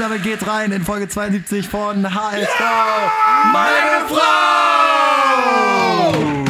[0.00, 2.60] Und damit geht's rein in Folge 72 von HSV.
[3.52, 4.24] Meine Frau!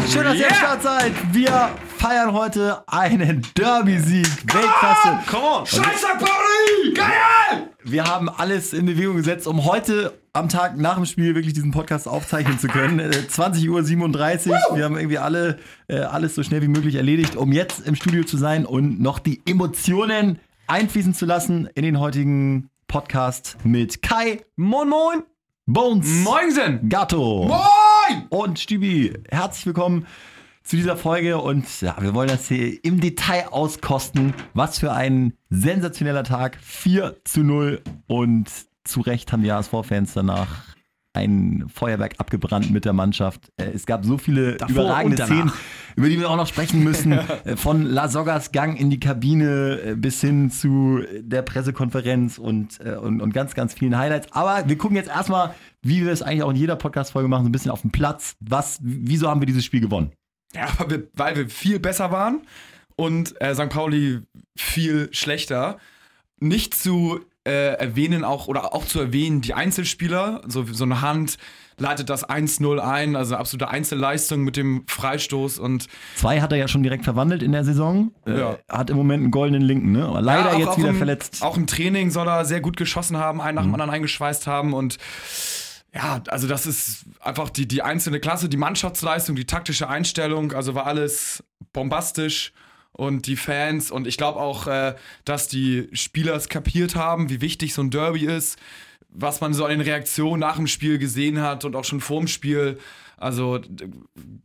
[0.08, 1.12] Schön, dass ihr am Start seid.
[1.32, 4.54] Wir feiern heute einen Derby-Sieg.
[4.54, 5.18] Weltklasse.
[5.28, 5.66] Come on!
[5.66, 6.18] Scheiß St.
[6.20, 6.94] Pauli!
[6.94, 7.70] Geil!
[7.82, 11.72] Wir haben alles in Bewegung gesetzt, um heute am Tag nach dem Spiel wirklich diesen
[11.72, 13.00] Podcast aufzeichnen zu können.
[13.00, 14.76] Äh, 20.37 Uhr.
[14.76, 15.58] Wir haben irgendwie alle
[15.88, 19.18] äh, alles so schnell wie möglich erledigt, um jetzt im Studio zu sein und noch
[19.18, 25.22] die Emotionen einfließen zu lassen in den heutigen Podcast mit Kai, Moin Moin!
[25.64, 26.88] Bones, Moinsen!
[26.88, 28.26] Gatto Moin!
[28.30, 29.14] und Stübi.
[29.30, 30.08] Herzlich willkommen
[30.64, 34.34] zu dieser Folge und ja, wir wollen das hier im Detail auskosten.
[34.54, 36.58] Was für ein sensationeller Tag.
[36.60, 38.50] 4 zu 0 und
[38.82, 40.74] zu Recht haben die HSV-Fans danach
[41.12, 43.50] ein Feuerwerk abgebrannt mit der Mannschaft.
[43.56, 45.24] Äh, Es gab so viele Davor überragende.
[45.24, 45.52] Szenen,
[45.96, 47.18] über die wir auch noch sprechen müssen.
[47.44, 52.78] Äh, Von La Sogas Gang in die Kabine äh, bis hin zu der Pressekonferenz und,
[52.80, 54.28] und, und ganz, ganz vielen Highlights.
[54.32, 57.48] Aber wir gucken jetzt erstmal, wie wir es eigentlich auch in jeder Podcast-Folge machen, so
[57.48, 58.36] ein bisschen auf den Platz.
[58.40, 60.12] Was, wieso haben wir dieses Spiel gewonnen?
[60.54, 62.42] Ja, weil wir, weil wir viel besser waren
[62.96, 63.68] und äh, St.
[63.70, 64.20] Pauli
[64.56, 65.78] viel schlechter.
[66.40, 67.20] Nicht zu
[67.50, 71.36] äh, erwähnen auch oder auch zu erwähnen die Einzelspieler, so, so eine Hand
[71.78, 76.68] leitet das 1-0 ein, also absolute Einzelleistung mit dem Freistoß und Zwei hat er ja
[76.68, 78.12] schon direkt verwandelt in der Saison.
[78.26, 78.58] Äh, Ja.
[78.68, 80.04] Hat im Moment einen goldenen Linken, ne?
[80.04, 81.42] Aber leider Ja, auch- jetzt auch wieder im, verletzt.
[81.42, 83.68] Auch im Training soll er sehr gut geschossen haben, einen nach Mhm.
[83.68, 84.98] dem anderen eingeschweißt haben und
[85.94, 90.74] ja, also das ist einfach die, die einzelne Klasse, die Mannschaftsleistung, die taktische Einstellung, also
[90.74, 91.42] war alles
[91.72, 92.52] bombastisch
[93.00, 93.90] und die Fans.
[93.90, 97.90] Und ich glaube auch, äh, dass die Spieler es kapiert haben, wie wichtig so ein
[97.90, 98.58] Derby ist,
[99.12, 102.26] was man so an den Reaktionen nach dem Spiel gesehen hat und auch schon vorm
[102.26, 102.78] Spiel.
[103.16, 103.60] Also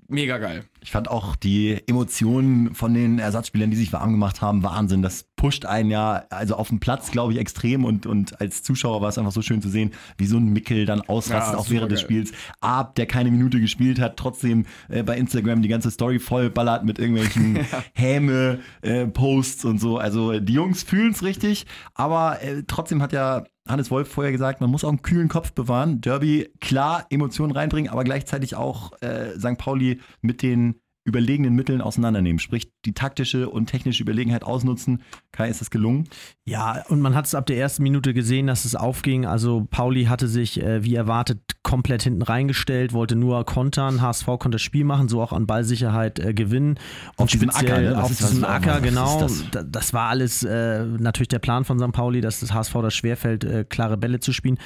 [0.10, 0.66] mega geil.
[0.82, 5.02] Ich fand auch die Emotionen von den Ersatzspielern, die sich warm gemacht haben, Wahnsinn.
[5.02, 7.86] Das pusht einen ja, also auf dem Platz, glaube ich, extrem.
[7.86, 10.86] Und, und als Zuschauer war es einfach so schön zu sehen, wie so ein Mickel
[10.86, 12.26] dann ausrastet, Ja, auch während des supergeil.
[12.28, 12.42] Spiels.
[12.60, 17.00] Ab, der keine Minute gespielt hat, trotzdem äh, bei Instagram die ganze Story vollballert mit
[17.00, 17.60] irgendwelchen
[17.94, 19.98] Häme-Posts und so.
[20.00, 24.62] Also die Jungs fühlen es richtig, aber äh, trotzdem hat ja Hannes Wolf vorher gesagt,
[24.62, 26.02] man muss auch einen kühlen Kopf bewahren.
[26.02, 29.58] Derby, klar, Emotionen reinbringen, aber gleichzeitig auch äh, St.
[29.58, 32.40] Pauli mit den überlegenen Mitteln auseinandernehmen.
[32.40, 35.04] Sprich, die taktische und technische Überlegenheit ausnutzen.
[35.32, 36.10] Kai, ist das gelungen?
[36.46, 39.26] Ja, und man hat es ab der ersten Minute gesehen, dass es aufging.
[39.26, 44.02] Also Pauli hatte sich, äh, wie erwartet, komplett hinten reingestellt, wollte nur kontern.
[44.02, 46.80] HSV konnte das Spiel machen, so auch an Ballsicherheit äh, gewinnen.
[47.18, 47.90] Auf diesem Acker, ne?
[47.92, 49.20] Das auf was- Acker, genau.
[49.22, 49.44] das?
[49.52, 51.92] Da- Das war alles äh, natürlich der Plan von St.
[51.92, 54.58] Pauli, dass das HSV das schwerfällt, äh, klare Bälle zu spielen.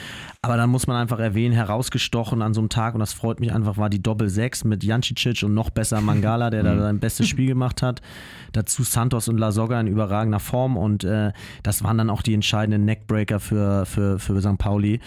[0.42, 3.54] Aber dann muss man einfach erwähnen, herausgestochen an so einem Tag, und das freut mich
[3.54, 6.80] einfach, war die Doppel-6 mit Jancicic und noch besser Mangala, der da Mhm.
[6.80, 8.02] sein bestes Spiel gemacht hat.
[8.52, 11.32] Dazu Santos und La Soga in überragender Form und äh,
[11.64, 14.58] das waren dann auch die entscheidenden Neckbreaker für, für, für St.
[14.58, 15.00] Pauli.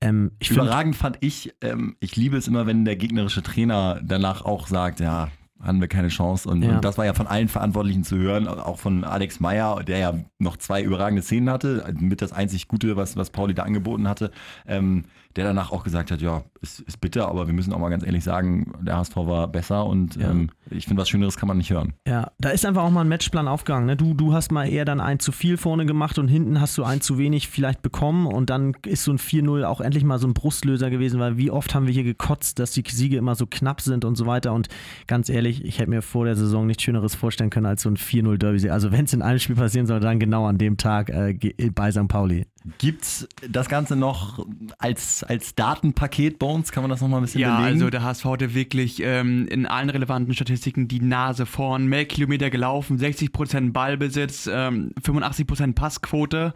[0.00, 4.68] Ähm, Überragend fand ich, ähm, ich liebe es immer, wenn der gegnerische Trainer danach auch
[4.68, 5.28] sagt, ja,
[5.60, 6.48] hatten wir keine Chance.
[6.48, 6.76] Und, Ja.
[6.76, 10.14] und das war ja von allen Verantwortlichen zu hören, auch von Alex Meyer, der ja
[10.38, 14.30] noch zwei überragende Szenen hatte, mit das einzig Gute, was, was Pauli da angeboten hatte,
[14.68, 15.04] ähm,
[15.38, 18.04] der danach auch gesagt hat, ja, ist, ist bitter, aber wir müssen auch mal ganz
[18.04, 20.30] ehrlich sagen, der HSV war besser und Ja.
[20.30, 21.94] ähm, ich finde, was Schöneres kann man nicht hören.
[22.06, 23.86] Ja, da ist einfach auch mal ein Matchplan aufgegangen.
[23.86, 23.96] Ne?
[23.96, 26.82] Du, du hast mal eher dann ein zu viel vorne gemacht und hinten hast du
[26.84, 30.26] ein zu wenig vielleicht bekommen und dann ist so ein 4-0 auch endlich mal so
[30.26, 33.46] ein Brustlöser gewesen, weil wie oft haben wir hier gekotzt, dass die Siege immer so
[33.46, 34.68] knapp sind und so weiter und
[35.06, 37.96] ganz ehrlich, ich hätte mir vor der Saison nichts Schöneres vorstellen können als so ein
[37.96, 38.68] 4-0-Derby.
[38.70, 41.38] Also wenn es in einem Spiel passieren soll, dann genau an dem Tag äh,
[41.72, 42.08] bei St.
[42.08, 42.44] Pauli.
[42.78, 44.44] Gibt's das Ganze noch
[44.78, 46.70] als, als Datenpaket, Bones?
[46.72, 47.74] Kann man das nochmal ein bisschen Ja, belegen?
[47.74, 51.86] also der HSV hatte wirklich ähm, in allen relevanten Statistiken die Nase vorn.
[51.86, 56.52] Mehr Kilometer gelaufen, 60% Ballbesitz, ähm, 85% Passquote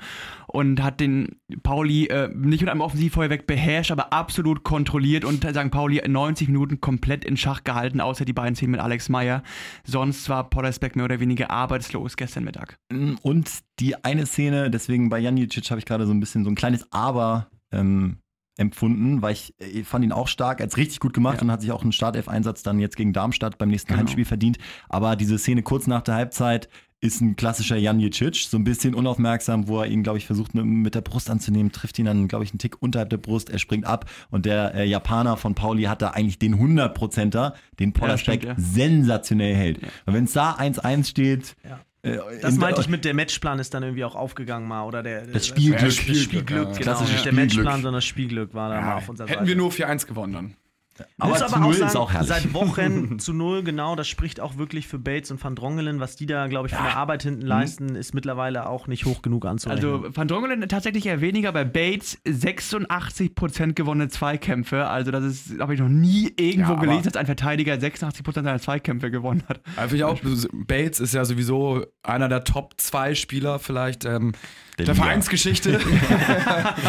[0.49, 5.71] und hat den Pauli äh, nicht mit einem Offensivfeuerwerk beherrscht, aber absolut kontrolliert und St.
[5.71, 9.43] Pauli 90 Minuten komplett in Schach gehalten, außer die beiden Szenen mit Alex Meyer.
[9.85, 12.77] Sonst war Poddersbeck mehr oder weniger arbeitslos gestern Mittag.
[13.23, 13.51] Und
[13.81, 16.87] die eine Szene, deswegen bei Janicic habe ich gerade so ein bisschen so ein kleines
[16.93, 18.19] Aber ähm,
[18.59, 21.43] empfunden, weil ich äh, fand ihn auch stark, als richtig gut gemacht Ja.
[21.43, 24.01] und hat sich auch einen Startelf-Einsatz dann jetzt gegen Darmstadt beim nächsten Genau.
[24.01, 24.59] Heimspiel verdient.
[24.89, 26.69] Aber diese Szene kurz nach der Halbzeit
[27.03, 30.95] ist ein klassischer Janicic, so ein bisschen unaufmerksam, wo er ihn, glaube ich, versucht mit,
[30.95, 33.85] der Brust anzunehmen, trifft ihn dann, glaube ich, einen Tick unterhalb der Brust, er springt
[33.87, 38.59] ab und der äh, Japaner von Pauli hat da eigentlich den 100%er, den Pollersbeck stimmt,
[38.59, 38.65] ja.
[38.65, 39.79] sensationell hält.
[40.07, 41.81] Und wenn es da 1-1 steht, Ja.
[42.03, 45.03] äh, Das in- meinte ich mit der Matchplan ist dann irgendwie auch aufgegangen mal oder
[45.03, 45.81] der Das Spielglück.
[45.81, 46.71] das Spielglück, Ja, genau.
[46.77, 47.37] klassisches nicht der Spielglück.
[47.57, 49.49] Matchplan, sondern das Spielglück war da mal auf unserer Hätten Seite.
[49.49, 50.55] wir nur 4-1 gewonnen dann.
[51.19, 52.29] Aber zu null sagen, ist auch herrlich.
[52.29, 53.97] Seit Wochen zu null, genau.
[53.97, 56.01] Das spricht auch wirklich für Bates und Van Drongelen.
[56.01, 59.23] Was die da, glaube ich, von der Arbeit hinten leisten, ist mittlerweile auch nicht hoch
[59.23, 59.91] genug anzurechnen.
[59.93, 64.87] Also Van Drongelen tatsächlich eher weniger, bei Bates 86% gewonnene Zweikämpfe.
[64.87, 68.35] Also das ist, habe ich noch nie irgendwo Ja, aber- gelesen, dass ein Verteidiger 86%
[68.35, 69.61] seiner Zweikämpfe gewonnen hat.
[69.77, 70.19] Einfach ich auch,
[70.53, 74.33] Bates ist ja sowieso einer der Top 2 Spieler vielleicht ähm,
[74.79, 75.05] Der der, Liga.
[75.07, 75.81] Vereinsgeschichte.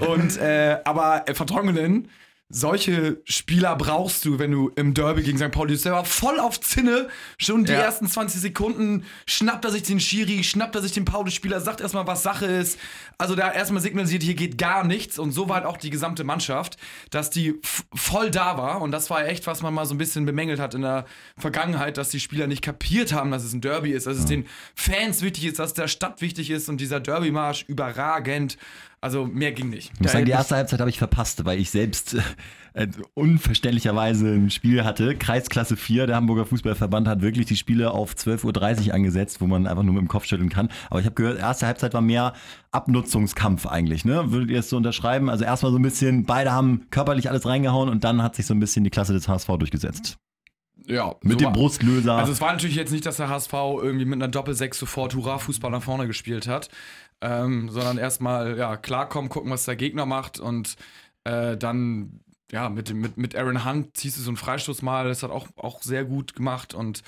[0.08, 2.08] Und äh, aber äh, Vertongenen,
[2.54, 5.50] solche Spieler brauchst du, wenn du im Derby gegen St.
[5.50, 5.86] Pauli bist.
[5.86, 7.08] Der war voll auf Zinne,
[7.38, 7.78] schon die Ja.
[7.80, 12.06] ersten 20 Sekunden schnappt er sich den Schiri, schnappt er sich den Pauli-Spieler, sagt erstmal,
[12.06, 12.78] was Sache ist.
[13.16, 15.18] Also da erstmal signalisiert, hier geht gar nichts.
[15.18, 16.76] Und so war halt auch die gesamte Mannschaft,
[17.10, 17.54] dass die
[17.94, 18.82] voll da war.
[18.82, 21.06] Und das war echt, was man mal so ein bisschen bemängelt hat in der
[21.38, 24.46] Vergangenheit, dass die Spieler nicht kapiert haben, dass es ein Derby ist, dass es den
[24.74, 28.58] Fans wichtig ist, dass der Stadt wichtig ist und dieser Derby-Marsch überragend.
[29.02, 29.90] Also mehr ging nicht.
[29.94, 32.16] Ich muss sagen, die erste Halbzeit habe ich verpasst, weil ich selbst
[32.74, 35.16] äh, unverständlicherweise ein Spiel hatte.
[35.16, 39.66] Kreisklasse 4, der Hamburger Fußballverband hat wirklich die Spiele auf 12.30 Uhr angesetzt, wo man
[39.66, 40.68] einfach nur mit dem Kopf schütteln kann.
[40.88, 42.32] Aber ich habe gehört, erste Halbzeit war mehr
[42.70, 44.04] Abnutzungskampf eigentlich.
[44.04, 44.30] Ne?
[44.30, 45.28] Würdet ihr es so unterschreiben?
[45.28, 48.54] Also erstmal so ein bisschen, beide haben körperlich alles reingehauen und dann hat sich so
[48.54, 50.16] ein bisschen die Klasse des HSV durchgesetzt.
[50.86, 52.14] Ja, Mit so dem Brustlöser.
[52.14, 55.70] Also es war natürlich jetzt nicht, dass der HSV irgendwie mit einer Doppel-6 sofort Hurra-Fußball
[55.70, 56.70] nach vorne gespielt hat,
[57.22, 60.76] ähm, sondern erstmal ja, klarkommen, gucken, was der Gegner macht und
[61.24, 62.20] äh, dann
[62.50, 65.48] ja, mit, mit, mit Aaron Hunt ziehst du so einen Freistoß mal, das hat auch,
[65.56, 67.02] auch sehr gut gemacht und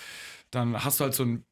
[0.50, 1.44] dann hast du halt so einen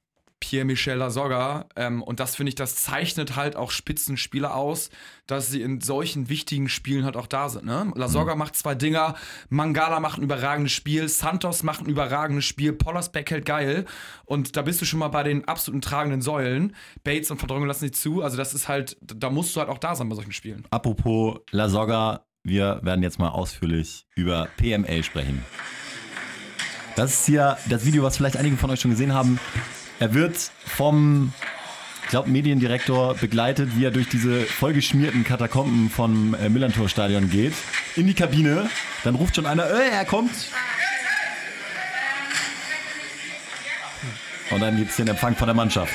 [0.42, 4.90] Pierre-Michel Lasogga ähm, und das finde ich, das zeichnet halt auch Spitzenspieler aus,
[5.28, 7.64] dass sie in solchen wichtigen Spielen halt auch da sind.
[7.64, 7.92] Ne?
[7.94, 9.14] Lasogga macht zwei Dinger,
[9.50, 13.84] Mangala macht ein überragendes Spiel, Santos macht ein überragendes Spiel, Pollersbeck hält geil
[14.24, 16.74] und da bist du schon mal bei den absoluten tragenden Säulen.
[17.04, 19.78] Bates und Verdrängung lassen nicht zu, also das ist halt, da musst du halt auch
[19.78, 20.64] da sein bei solchen Spielen.
[20.70, 25.44] Apropos La Soga, wir werden jetzt mal ausführlich über PML sprechen.
[26.96, 29.38] Das ist hier das Video, was vielleicht einige von euch schon gesehen haben.
[30.02, 31.32] Er wird vom,
[32.02, 37.52] ich glaube, Mediendirektor begleitet, wie er durch diese vollgeschmierten Katakomben vom äh, Millantor-Stadion geht.
[37.94, 38.68] In die Kabine.
[39.04, 40.32] Dann ruft schon einer, äh, er kommt.
[44.50, 45.94] Und dann gibt es den Empfang von der Mannschaft.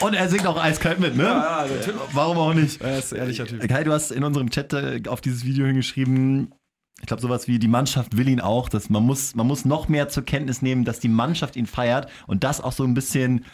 [0.00, 1.24] Und er singt auch eiskalt mit, ne?
[1.24, 2.00] Ja, natürlich.
[2.12, 2.80] Warum auch nicht?
[2.80, 3.66] Er ist ein ehrlicher Typ.
[3.68, 6.54] Kai, du hast in unserem Chat äh, auf dieses Video hingeschrieben,
[7.00, 9.88] ich glaube sowas wie die Mannschaft will ihn auch, dass man muss, man muss noch
[9.88, 13.46] mehr zur Kenntnis nehmen, dass die Mannschaft ihn feiert und das auch so ein bisschen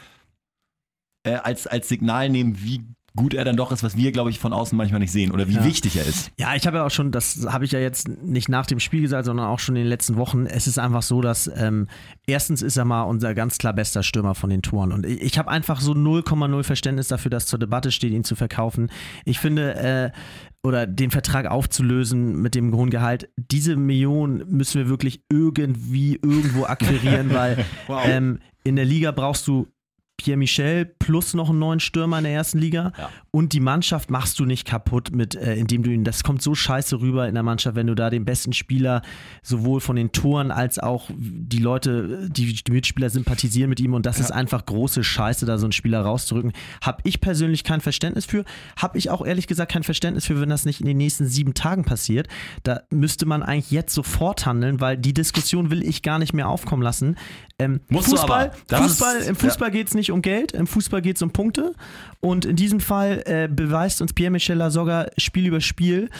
[1.25, 2.85] äh, als, als Signal nehmen, wie
[3.17, 5.49] gut er dann doch ist, was wir, glaube ich, von außen manchmal nicht sehen oder
[5.49, 5.65] wie Ja.
[5.65, 6.31] wichtig er ist.
[6.39, 9.01] Ja, ich habe ja auch schon, das habe ich ja jetzt nicht nach dem Spiel
[9.03, 10.47] gesagt, sondern auch schon in den letzten Wochen.
[10.47, 11.89] Es ist einfach so, dass ähm,
[12.27, 14.93] erstens ist er mal unser ganz klar bester Stürmer von den Toren.
[14.93, 18.37] Und ich, ich habe einfach so 0,0 Verständnis dafür, dass zur Debatte steht, ihn zu
[18.37, 18.91] verkaufen.
[19.25, 20.11] Ich finde, äh,
[20.63, 26.65] oder den Vertrag aufzulösen mit dem hohen Gehalt, diese Million müssen wir wirklich irgendwie irgendwo
[26.65, 28.03] akquirieren, weil Wow.
[28.05, 29.69] ähm, in der Liga brauchst du
[30.17, 32.93] Pierre Michel plus noch einen neuen Stürmer in der ersten Liga.
[32.99, 33.11] Ja.
[33.36, 36.05] Und die Mannschaft machst du nicht kaputt, mit, äh, indem du ihn.
[36.05, 39.02] Das kommt so scheiße rüber in der Mannschaft, wenn du da den besten Spieler
[39.43, 43.93] sowohl von den Toren als auch die Leute, die, die Mitspieler sympathisieren mit ihm.
[43.93, 46.55] Und das ist einfach große Scheiße, da so einen Spieler rauszurücken.
[46.81, 48.46] Hab ich persönlich kein Verständnis für.
[48.81, 51.52] Hab ich auch ehrlich gesagt kein Verständnis für, wenn das nicht in den nächsten sieben
[51.52, 52.28] Tagen passiert.
[52.62, 56.48] Da müsste man eigentlich jetzt sofort handeln, weil die Diskussion will ich gar nicht mehr
[56.48, 57.16] aufkommen lassen.
[57.58, 61.22] Ähm, Fußball, Fußball, ist- Im Fußball geht es nicht um Geld, im Fußball geht es
[61.22, 61.74] um Punkte.
[62.20, 66.11] Und in diesem Fall äh, beweist uns Pierre-Michel Lasogga Spiel über Spiel,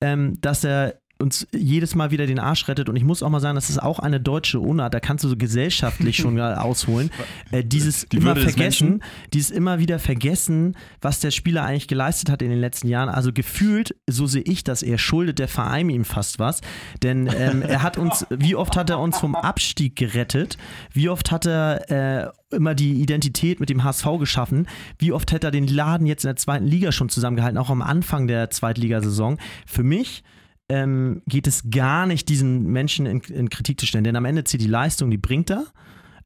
[0.00, 2.88] ähm, dass er uns jedes Mal wieder den Arsch rettet.
[2.88, 4.94] Und ich muss auch mal sagen, das ist auch eine deutsche Unart.
[4.94, 7.10] Da kannst du so gesellschaftlich schon mal ausholen.
[7.50, 9.02] Äh, dieses Die immer vergessen,
[9.32, 13.08] dieses immer wieder vergessen, was der Spieler eigentlich geleistet hat in den letzten Jahren.
[13.08, 16.60] Also gefühlt, so sehe ich das, er schuldet der Verein ihm fast was.
[17.02, 20.58] Denn ähm, er hat uns, wie oft hat er uns vom Abstieg gerettet?
[20.92, 24.66] Wie oft hat er äh, immer die Identität mit dem HSV geschaffen?
[24.98, 27.82] Wie oft hätte er den Laden jetzt in der zweiten Liga schon zusammengehalten, auch am
[27.82, 29.38] Anfang der Zweitligasaison?
[29.66, 30.24] Für mich
[30.68, 34.44] ähm, geht es gar nicht, diesen Menschen in, in Kritik zu stellen, denn am Ende
[34.44, 35.66] zieht die Leistung, die bringt er.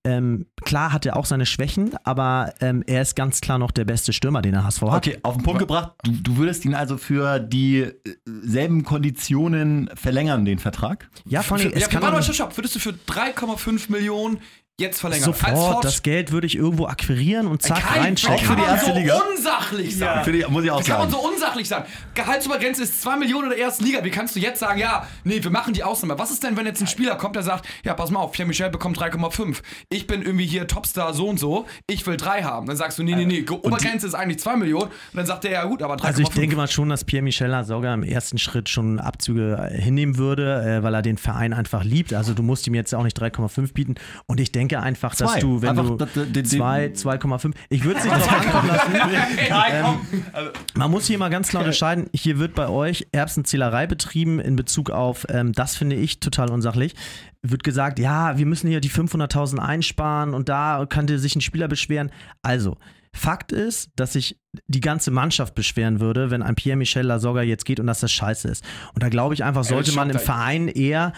[0.05, 3.85] Ähm, klar hat er auch seine Schwächen, aber ähm, er ist ganz klar noch der
[3.85, 5.07] beste Stürmer, den der HSV hat.
[5.07, 5.93] Okay, auf den Punkt gebracht.
[6.05, 11.11] Du, du würdest ihn also für dieselben Konditionen verlängern, den Vertrag?
[11.27, 12.57] Ja, vor allem, Für, es ja, kann warte mal, stopp.
[12.57, 14.39] Würdest du für 3,5 Millionen
[14.81, 15.25] jetzt verlängern.
[15.25, 18.47] Sofort, das Geld würde ich irgendwo akquirieren und zack, Kein, reinstecken.
[18.47, 19.21] Für die erste so Liga?
[19.37, 20.25] unsachlich sein.
[20.25, 21.23] Für die, muss ich auch Wie kann man sagen.
[21.23, 21.83] so unsachlich sein?
[22.15, 24.05] Gehaltsobergrenze ist 2 Millionen in der ersten Liga.
[24.05, 26.17] Wie kannst du jetzt sagen, ja, nee, wir machen die Ausnahme?
[26.19, 28.47] Was ist denn, wenn jetzt ein Spieler kommt, der sagt, ja, pass mal auf, Pierre
[28.47, 29.57] Michel bekommt 3,5.
[29.91, 32.67] Ich bin irgendwie hier Topstar so und so, ich will 3 haben.
[32.67, 34.87] Dann sagst du, nee, nee, nee, Obergrenze ist eigentlich 2 Millionen.
[34.87, 36.05] Und dann sagt der, ja gut, aber 3,5.
[36.05, 40.19] Also ich denke mal schon, dass Pierre-Michel sogar im ersten Schritt schon Abzüge äh, hinnehmen
[40.19, 42.13] würde, äh, weil er den Verein einfach liebt.
[42.15, 43.97] Also du musst ihm jetzt auch nicht 3,5 bieten.
[44.27, 45.41] Und ich denke einfach, dass Zwei.
[45.41, 48.69] du, wenn Einfach du das- den- den- 2, 2,5, ich würde es nicht drauf ankommen
[49.13, 49.99] lassen.
[50.35, 54.57] ähm, man muss hier mal ganz klar unterscheiden, hier wird bei euch Erbsenzählerei betrieben in
[54.57, 56.95] Bezug auf, ähm, das finde ich total unsachlich,
[57.43, 61.69] wird gesagt, ja, wir müssen hier die 500.000 einsparen und da könnte sich ein Spieler
[61.69, 62.11] beschweren.
[62.43, 62.77] Also,
[63.15, 67.81] Fakt ist, dass sich die ganze Mannschaft beschweren würde, wenn ein Pierre-Michel Lasogga jetzt geht
[67.81, 68.63] und dass das scheiße ist.
[68.95, 71.15] Und da glaube ich einfach, sollte man im Verein eher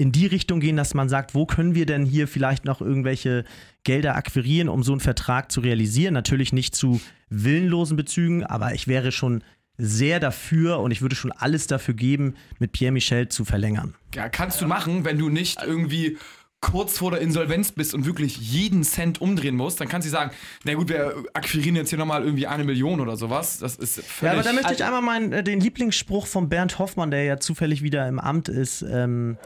[0.00, 3.44] in die Richtung gehen, dass man sagt, wo können wir denn hier vielleicht noch irgendwelche
[3.82, 6.14] Gelder akquirieren, um so einen Vertrag zu realisieren?
[6.14, 9.42] Natürlich nicht zu willenlosen Bezügen, aber ich wäre schon
[9.76, 13.94] sehr dafür und ich würde schon alles dafür geben, mit Pierre Michel zu verlängern.
[14.14, 16.16] Ja, kannst du machen, wenn du nicht irgendwie
[16.60, 20.32] kurz vor der Insolvenz bist und wirklich jeden Cent umdrehen musst, dann kannst du sagen,
[20.64, 23.58] na gut, wir akquirieren jetzt hier nochmal irgendwie eine Million oder sowas.
[23.58, 24.32] Das ist Ja, völlig...
[24.34, 27.82] aber da möchte ich einmal meinen, äh, den Lieblingsspruch von Bernd Hoffmann, der ja zufällig
[27.82, 29.36] wieder im Amt ist, ähm,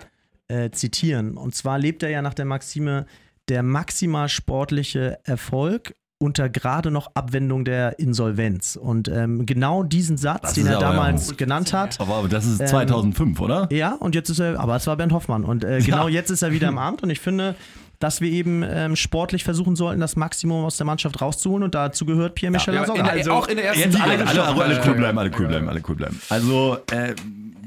[0.53, 1.37] äh, zitieren.
[1.37, 3.07] Und zwar lebt er ja nach der Maxime,
[3.49, 8.77] der maximal sportliche Erfolg unter gerade noch Abwendung der Insolvenz.
[8.77, 11.39] Und ähm, genau diesen Satz, Das den er ja damals gut.
[11.39, 13.69] genannt hat, Aber das ist Ähm, 2005, oder?
[13.73, 15.45] ja, und jetzt ist er, aber es war Bernd Hoffmann.
[15.45, 17.57] Und äh, genau jetzt ist er wieder im Amt und ich finde,
[17.99, 22.05] dass wir eben ähm, sportlich versuchen sollten, das Maximum aus der Mannschaft rauszuholen und dazu
[22.05, 23.03] gehört Pierre-Michel ja, Lasogga.
[23.15, 24.05] der, auch in der ersten Liga.
[24.05, 26.21] alle, alle, alle, alle cool bleiben, alle cool bleiben, alle cool bleiben.
[26.29, 27.15] Also, äh,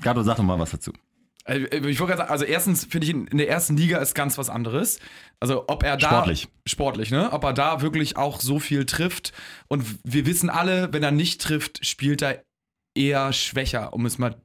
[0.02, 0.92] Gato, sag doch mal was dazu.
[1.46, 1.60] Äh,
[1.90, 4.38] Ich wollte gerade sagen, also erstens finde ich, in in der ersten Liga ist ganz
[4.38, 5.00] was anderes.
[5.40, 6.10] Also ob er da...
[6.10, 6.48] Sportlich.
[6.66, 7.32] Sportlich, ne?
[7.32, 9.34] Ob er da wirklich auch so viel trifft.
[9.68, 12.44] Und wir wissen alle, wenn er nicht trifft, spielt er
[12.96, 14.36] eher schwächer, um es mal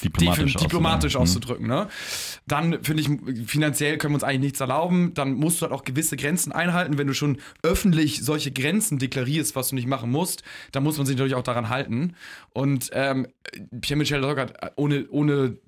[0.00, 1.66] Diplomatisch, diplomatisch auszudrücken.
[1.66, 1.86] Ne?
[2.46, 5.12] Dann finde ich, finanziell können wir uns eigentlich nichts erlauben.
[5.12, 6.96] Dann musst du halt auch gewisse Grenzen einhalten.
[6.96, 11.06] Wenn du schon öffentlich solche Grenzen deklarierst, was du nicht machen musst, dann muss man
[11.06, 12.14] sich natürlich auch daran halten.
[12.54, 13.28] Und ähm,
[13.82, 15.58] Pierre-Michel Lasogga hat ohne, ohne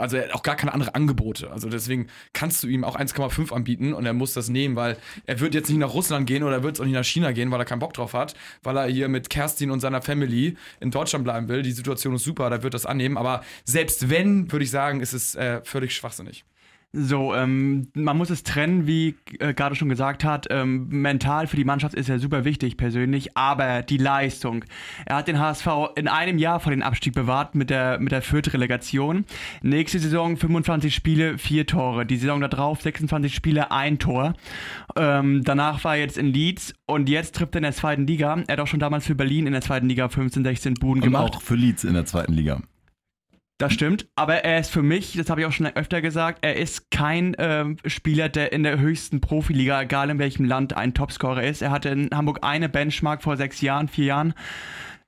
[0.00, 1.50] also er hat auch gar keine andere Angebote.
[1.50, 5.40] Also deswegen kannst du ihm auch 1,5 anbieten und er muss das nehmen, weil er
[5.40, 7.60] wird jetzt nicht nach Russland gehen oder er wird auch nicht nach China gehen, weil
[7.60, 11.24] er keinen Bock drauf hat, weil er hier mit Kerstin und seiner Family in Deutschland
[11.24, 11.62] bleiben will.
[11.62, 13.16] Die Situation ist super, da wird das annehmen.
[13.16, 16.44] Aber selbst wenn, würde ich sagen, ist es äh, völlig schwachsinnig.
[16.92, 20.48] So, ähm, man muss es trennen, wie äh, gerade schon gesagt hat.
[20.50, 24.64] Ähm, mental für die Mannschaft ist er super wichtig persönlich, aber die Leistung.
[25.06, 28.22] Er hat den HSV in einem Jahr vor den Abstieg bewahrt mit der, mit der
[28.22, 29.24] Fürth-Relegation.
[29.62, 32.06] Nächste Saison 25 Spiele, 4 Tore.
[32.06, 34.34] Die Saison darauf 26 Spiele, 1 Tor.
[34.96, 38.42] Ähm, danach war er jetzt in Leeds und jetzt trifft er in der zweiten Liga.
[38.48, 41.04] Er hat auch schon damals für Berlin in der zweiten Liga 15, 16 Buden Und
[41.04, 41.34] gemacht.
[41.36, 42.60] auch für Leeds in der zweiten Liga.
[43.60, 46.56] Das stimmt, aber er ist für mich, das habe ich auch schon öfter gesagt, er
[46.56, 51.42] ist kein ähm, Spieler, der in der höchsten Profiliga, egal in welchem Land, ein Topscorer
[51.42, 51.60] ist.
[51.60, 54.32] Er hatte in Hamburg eine Benchmark vor sechs Jahren, vier Jahren,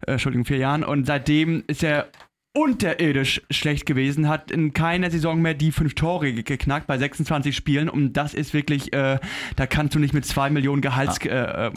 [0.07, 2.09] äh, Entschuldigung, vier Jahren und seitdem ist er
[2.55, 7.57] unterirdisch schlecht gewesen, hat in keiner Saison mehr die fünf Tore ge- geknackt bei 26
[7.57, 9.19] Spielen und das ist wirklich, äh,
[9.57, 11.71] da kannst du nicht mit zwei Millionen Gehalts äh, äh,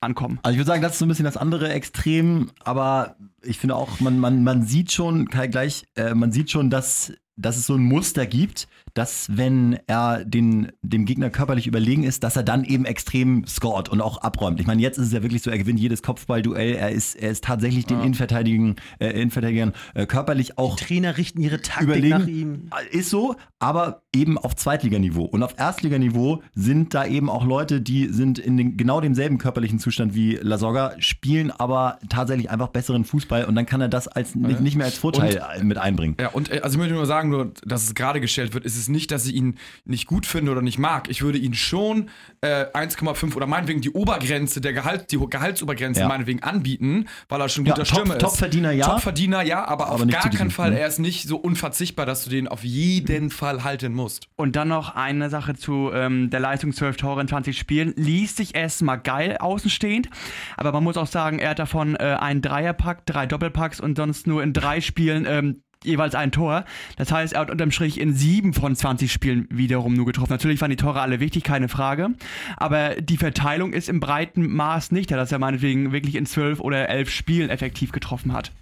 [0.00, 0.38] ankommen.
[0.42, 3.74] Also ich würde sagen, das ist so ein bisschen das andere Extrem, aber ich finde
[3.74, 7.66] auch, man, man, man sieht schon, Kai, gleich, äh, man sieht schon, dass, dass es
[7.66, 12.42] so ein Muster gibt, dass wenn er den, dem Gegner körperlich überlegen ist, dass er
[12.42, 14.60] dann eben extrem scoret und auch abräumt.
[14.60, 17.30] Ich meine, jetzt ist es ja wirklich so, er gewinnt jedes Kopfballduell, er ist, er
[17.30, 22.10] ist tatsächlich den Innenverteidigern, äh, Innenverteidigern äh, körperlich auch Trainer richten ihre Taktik überlegen.
[22.10, 22.70] nach ihm.
[22.90, 25.24] Ist so, aber eben auf Zweitliganiveau.
[25.24, 29.78] Und auf Erstliganiveau sind da eben auch Leute, die sind in den, genau demselben körperlichen
[29.78, 34.34] Zustand wie Lasogga, spielen aber tatsächlich einfach besseren Fußball und dann kann er das als
[34.34, 36.16] nicht, nicht mehr als Vorteil mit einbringen.
[36.20, 38.76] Ja, und äh, also ich möchte nur sagen, nur, dass es gerade gestellt wird, ist
[38.76, 41.08] es nicht, dass ich ihn nicht gut finde oder nicht mag.
[41.10, 42.08] Ich würde ihn schon
[42.40, 46.08] äh, 1,5 oder meinetwegen die Obergrenze, der Gehalt, die Gehaltsobergrenze Ja.
[46.08, 48.20] meinetwegen anbieten, weil er schon Ja, guter Top- Stürmer ist.
[48.22, 48.86] Topverdiener, ja.
[48.86, 50.70] Topverdiener, ja, aber, Aber auf gar keinen Fall.
[50.70, 50.80] ne?
[50.80, 54.28] Er ist nicht so unverzichtbar, dass du den auf jeden Fall halten musst.
[54.36, 57.92] Und dann noch eine Sache zu ähm, der Leistung 12 Tore in 20 Spielen.
[57.96, 60.08] Liest sich erstmal geil außenstehend,
[60.56, 64.26] aber man muss auch sagen, er hat davon äh, einen Dreierpack, drei Doppelpacks und sonst
[64.26, 66.64] nur in drei Spielen ähm, jeweils ein Tor.
[66.96, 70.32] Das heißt, er hat unterm Strich in sieben von 20 Spielen wiederum nur getroffen.
[70.32, 72.10] Natürlich waren die Tore alle wichtig, keine Frage.
[72.56, 76.88] Aber die Verteilung ist im breiten Maß nicht, dass er meinetwegen wirklich in zwölf oder
[76.88, 78.52] elf Spielen effektiv getroffen hat.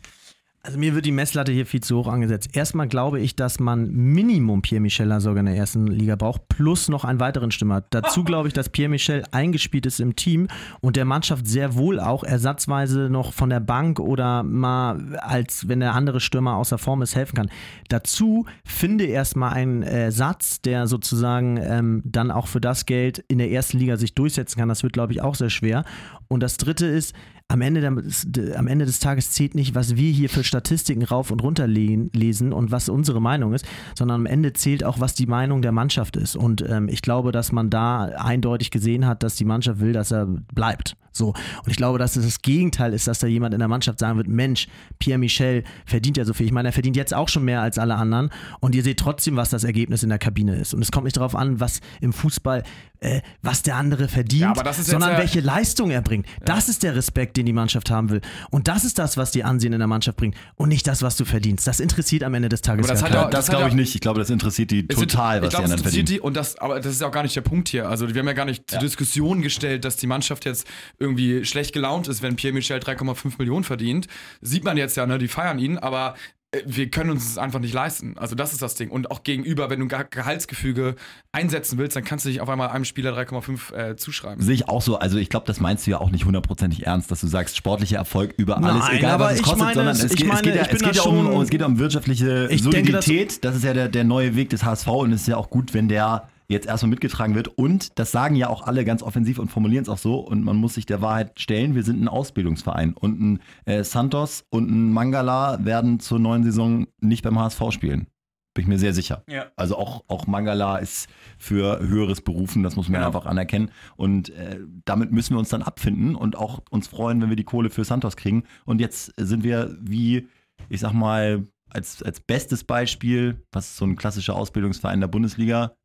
[0.63, 2.51] Also mir wird die Messlatte hier viel zu hoch angesetzt.
[2.53, 7.05] Erstmal glaube ich, dass man Minimum Pierre-Michel Lasogga in der ersten Liga braucht, plus noch
[7.05, 7.83] einen weiteren Stürmer.
[7.89, 10.49] Dazu glaube ich, dass Pierre-Michel eingespielt ist im Team
[10.83, 15.81] und der Mannschaft sehr wohl auch ersatzweise noch von der Bank oder mal als wenn
[15.81, 17.51] der andere Stürmer außer Form ist, helfen kann.
[17.89, 23.51] Dazu finde erstmal einen Ersatz, der sozusagen ähm, dann auch für das Geld in der
[23.51, 24.69] ersten Liga sich durchsetzen kann.
[24.69, 25.85] Das wird, glaube ich, auch sehr schwer.
[26.29, 27.15] Und das dritte ist,
[27.51, 31.33] am Ende, der, am Ende des Tages zählt nicht, was wir hier für Statistiken rauf
[31.33, 33.67] und runter lesen und was unsere Meinung ist,
[33.99, 36.37] sondern am Ende zählt auch, was die Meinung der Mannschaft ist.
[36.37, 40.13] Und ähm, ich glaube, dass man da eindeutig gesehen hat, dass die Mannschaft will, dass
[40.13, 40.97] er bleibt.
[41.13, 41.29] So.
[41.29, 44.17] Und ich glaube, dass es das Gegenteil ist, dass da jemand in der Mannschaft sagen
[44.17, 46.47] wird, Mensch, Pierre Michel verdient ja so viel.
[46.47, 49.37] Ich meine, er verdient jetzt auch schon mehr als alle anderen und ihr seht trotzdem,
[49.37, 50.75] was das Ergebnis in der Kabine ist.
[50.75, 52.63] Und es kommt nicht darauf an, was im Fußball,
[53.01, 56.27] äh, was der andere verdient, ja, sondern welche Leistung er bringt.
[56.27, 56.33] Ja.
[56.45, 58.21] Das ist der Respekt, den die Mannschaft haben will.
[58.51, 61.17] Und das ist das, was die Ansehen in der Mannschaft bringt und nicht das, was
[61.17, 61.67] du verdienst.
[61.67, 63.95] Das interessiert am Ende des Tages aber das, das, das glaube ich nicht.
[63.95, 66.07] Ich glaube, das interessiert die total, was glaub, die anderen verdienen.
[66.07, 67.89] Die, und das, aber das ist auch gar nicht der Punkt hier.
[67.89, 68.79] Also wir haben ja gar nicht ja.
[68.79, 70.67] zur Diskussion gestellt, dass die Mannschaft jetzt
[71.01, 74.07] irgendwie schlecht gelaunt ist, wenn Pierre Michel 3,5 Millionen verdient.
[74.41, 75.19] Sieht man jetzt ja, ne?
[75.19, 76.15] Die feiern ihn, aber
[76.53, 78.17] äh, wir können uns es einfach nicht leisten.
[78.19, 78.91] Also das ist das Ding.
[78.91, 80.97] Und auch gegenüber, wenn du ein Gehaltsgefüge
[81.33, 84.45] einsetzen willst, dann kannst du dich auf einmal einem Spieler 3,5 äh, zuschreiben.
[84.45, 84.99] Sehe ich auch so.
[84.99, 87.97] Also ich glaube, das meinst du ja auch nicht hundertprozentig ernst, dass du sagst, sportlicher
[87.97, 90.55] Erfolg über alles, Nein, egal was es kostet, meine, sondern es, geht, meine, es geht,
[90.55, 93.09] ja, es geht ja um, es geht um wirtschaftliche Solidität.
[93.09, 95.51] Denke, das ist ja der, der neue Weg des HSV und es ist ja auch
[95.51, 97.49] gut, wenn der jetzt erstmal mitgetragen wird.
[97.49, 100.17] Und das sagen ja auch alle ganz offensiv und formulieren es auch so.
[100.19, 102.93] Und man muss sich der Wahrheit stellen, wir sind ein Ausbildungsverein.
[102.93, 108.09] Und ein äh, Santos und ein Mangala werden zur neuen Saison nicht beim HSV spielen.
[108.53, 109.23] Bin ich mir sehr sicher.
[109.29, 109.47] Ja.
[109.55, 113.07] Also auch, auch Mangala ist für höheres Berufen, das muss man genau.
[113.07, 113.71] einfach anerkennen.
[113.97, 117.45] Und äh, damit müssen wir uns dann abfinden und auch uns freuen, wenn wir die
[117.45, 118.43] Kohle für Santos kriegen.
[118.65, 120.27] Und jetzt sind wir wie,
[120.69, 125.77] ich sag mal, als, als bestes Beispiel, was ist so ein klassischer Ausbildungsverein der Bundesliga,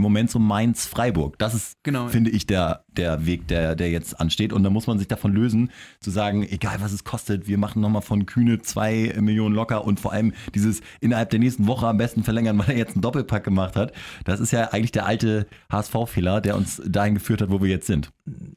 [0.00, 1.38] im Moment so Mainz-Freiburg.
[1.38, 2.08] Das ist, genau.
[2.08, 4.52] finde ich, der, der Weg, der, der jetzt ansteht.
[4.52, 7.82] Und da muss man sich davon lösen, zu sagen, egal was es kostet, wir machen
[7.82, 11.98] nochmal von Kühne zwei Millionen locker und vor allem dieses innerhalb der nächsten Woche am
[11.98, 13.92] besten verlängern, weil er jetzt einen Doppelpack gemacht hat.
[14.24, 17.86] Das ist ja eigentlich der alte HSV-Fehler, der uns dahin geführt hat, wo wir jetzt
[17.86, 18.10] sind.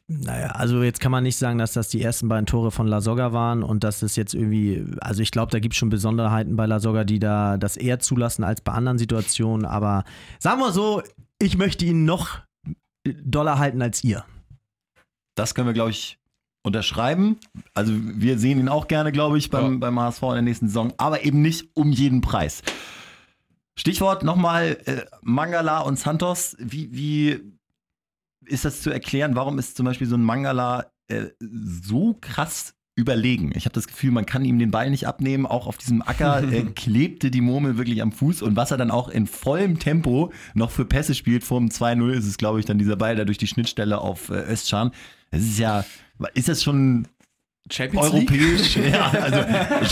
[0.08, 3.02] Naja, also jetzt kann man nicht sagen, dass das die ersten beiden Tore von La
[3.02, 6.56] Soga waren und dass es jetzt irgendwie, also ich glaube, da gibt es schon Besonderheiten
[6.56, 9.66] bei La Soga, die da das eher zulassen als bei anderen Situationen.
[9.66, 10.04] Aber
[10.40, 11.02] sagen wir so,
[11.42, 12.40] ich möchte ihn noch
[13.06, 14.26] doller halten als ihr.
[15.36, 16.20] Das können wir, glaube ich,
[16.64, 17.38] unterschreiben.
[17.74, 19.80] Also wir sehen ihn auch gerne, glaube ich, beim, ja.
[19.80, 22.62] beim HSV in der nächsten Saison, aber eben nicht um jeden Preis.
[23.76, 26.56] Stichwort nochmal äh, Mangala und Santos.
[26.60, 27.54] Wie, wie
[28.46, 29.36] ist das zu erklären?
[29.36, 33.52] Warum ist zum Beispiel so ein Mangala äh, so krass überlegen.
[33.56, 35.46] Ich habe das Gefühl, man kann ihm den Ball nicht abnehmen.
[35.46, 38.42] Auch auf diesem Acker äh, klebte die Murmel wirklich am Fuß.
[38.42, 42.12] Und was er dann auch in vollem Tempo noch für Pässe spielt, vor dem 2-0
[42.12, 44.92] ist es, glaube ich, dann dieser Ball da durch die Schnittstelle auf äh, Özcan.
[45.32, 45.84] Das ist ja,
[46.36, 47.08] ist das schon
[47.72, 49.40] Champions Europäisch, ja, also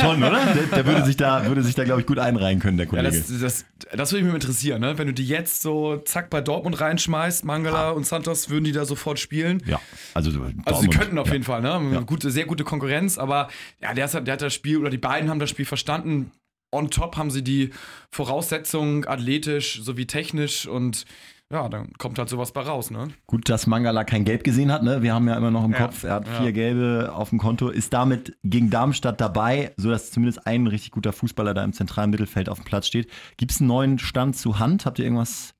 [0.03, 0.45] schon, oder?
[0.45, 3.15] Der, der, würde sich da, würde sich da, glaube ich, gut einreihen können, der Kollege.
[3.15, 4.97] Ja, das, das, das würde mich interessieren, ne?
[4.97, 7.91] Wenn du die jetzt so zack bei Dortmund reinschmeißt, Mangala ah.
[7.91, 9.63] und Santos, würden die da sofort spielen?
[9.65, 9.79] Ja,
[10.13, 11.33] also Dortmund, Also sie könnten auf ja.
[11.33, 11.81] jeden Fall, ne?
[11.93, 12.01] Ja.
[12.01, 13.47] Gute, sehr gute Konkurrenz, aber
[13.81, 16.31] ja, der, hat, der hat das Spiel, oder die beiden haben das Spiel verstanden.
[16.73, 17.69] On top haben sie die
[18.11, 21.05] Voraussetzungen athletisch sowie technisch und
[21.51, 23.09] ja, dann kommt halt sowas bei raus, ne?
[23.27, 25.01] Gut, dass Mangala kein Gelb gesehen hat, ne?
[25.01, 26.41] Wir haben ja immer noch im ja, Kopf, er hat ja.
[26.41, 31.11] vier Gelbe auf dem Konto, ist damit gegen Darmstadt dabei, sodass zumindest ein richtig guter
[31.13, 33.09] Fußballer da im zentralen Mittelfeld auf dem Platz steht.
[33.37, 34.85] Gibt es einen neuen Stand zu Hand?
[34.85, 35.53] Habt ihr irgendwas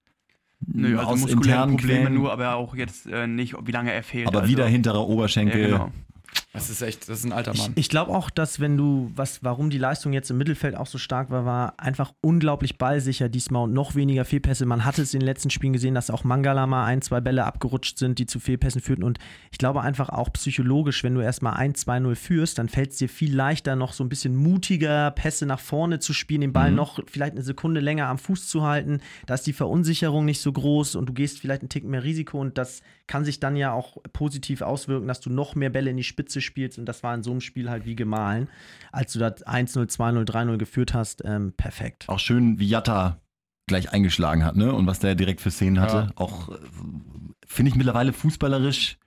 [0.66, 2.14] Nö, also aus internen Probleme Quellen?
[2.14, 4.28] nur, aber auch jetzt äh, nicht, wie lange er fehlt.
[4.28, 4.52] Aber also.
[4.52, 5.62] wieder hinterer Oberschenkel.
[5.62, 5.92] Ja, genau.
[6.54, 7.72] Das ist echt, das ist ein alter Mann.
[7.76, 10.86] Ich, ich glaube auch, dass wenn du, was, warum die Leistung jetzt im Mittelfeld auch
[10.86, 14.66] so stark war, war einfach unglaublich ballsicher diesmal und noch weniger Fehlpässe.
[14.66, 17.46] Man hatte es in den letzten Spielen gesehen, dass auch Mangala mal ein, zwei Bälle
[17.46, 19.04] abgerutscht sind, die zu Fehlpässen führten.
[19.04, 19.18] Und
[19.52, 23.34] ich glaube einfach auch psychologisch, wenn du erstmal 1-2-0 führst, dann fällt es dir viel
[23.34, 26.76] leichter, noch so ein bisschen mutiger Pässe nach vorne zu spielen, den Ball mhm.
[26.76, 29.00] noch vielleicht eine Sekunde länger am Fuß zu halten.
[29.26, 32.40] Da ist die Verunsicherung nicht so groß und du gehst vielleicht einen Tick mehr Risiko
[32.42, 35.98] und das kann sich dann ja auch positiv auswirken, dass du noch mehr Bälle in
[35.98, 38.48] die Spitze spielst und das war in so einem Spiel halt wie gemahlen.
[38.94, 42.06] Als du da 1-0, 2-0, 3-0 geführt hast, ähm, perfekt.
[42.08, 43.20] Auch schön, wie Jatta
[43.68, 44.74] gleich eingeschlagen hat, ne?
[44.74, 46.08] Und was der direkt für Szenen hatte.
[46.08, 46.12] Ja.
[46.16, 46.54] Auch äh,
[47.46, 48.98] finde ich mittlerweile fußballerisch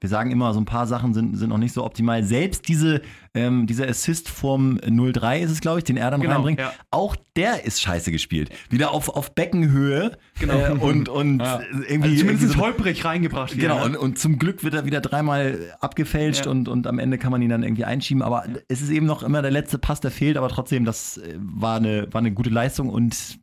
[0.00, 2.22] wir sagen immer, so ein paar Sachen sind, sind noch nicht so optimal.
[2.22, 3.00] Selbst diese,
[3.32, 6.60] ähm, dieser Assist vom 0-3 ist es, glaube ich, den er dann Genau, reinbringt.
[6.60, 6.72] ja.
[6.90, 8.50] Auch der ist scheiße gespielt.
[8.68, 10.18] Wieder auf, auf Beckenhöhe.
[10.38, 10.54] Genau.
[10.58, 11.60] Äh, und und Ja.
[11.60, 11.76] irgendwie.
[11.76, 13.56] Also irgendwie zumindest so- holprig reingebracht.
[13.56, 13.84] wieder, Genau, ne?
[13.84, 16.50] und, und zum Glück wird er wieder dreimal abgefälscht Ja.
[16.50, 18.22] und, und am Ende kann man ihn dann irgendwie einschieben.
[18.22, 21.38] Aber es ist eben noch immer der letzte Pass, der fehlt, aber trotzdem, das äh,
[21.40, 23.38] war eine, war eine gute Leistung und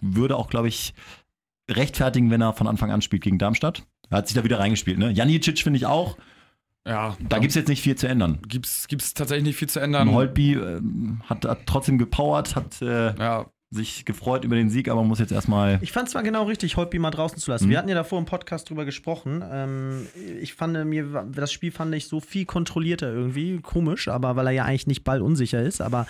[0.00, 0.94] würde auch, glaube ich,
[1.68, 3.82] rechtfertigen, wenn er von Anfang an spielt gegen Darmstadt.
[4.12, 5.10] Er hat sich da wieder reingespielt, ne?
[5.10, 6.16] Janicic finde ich auch.
[6.86, 8.40] Ja, Da gibt es jetzt nicht viel zu ändern.
[8.46, 10.12] gibt's, gibt's tatsächlich nicht viel zu ändern.
[10.12, 15.02] Holtby ähm, hat, hat trotzdem gepowert, hat äh, Ja, sich gefreut über den Sieg, aber
[15.02, 15.78] muss jetzt erstmal.
[15.80, 17.66] Ich fand es zwar genau richtig, Holtby mal draußen zu lassen.
[17.66, 17.70] Mhm.
[17.70, 19.42] Wir hatten ja davor im Podcast drüber gesprochen.
[19.50, 20.06] Ähm,
[20.40, 23.60] ich fand mir, das Spiel fand ich so viel kontrollierter irgendwie.
[23.60, 25.80] Komisch, aber weil er ja eigentlich nicht ballunsicher ist.
[25.80, 26.06] Aber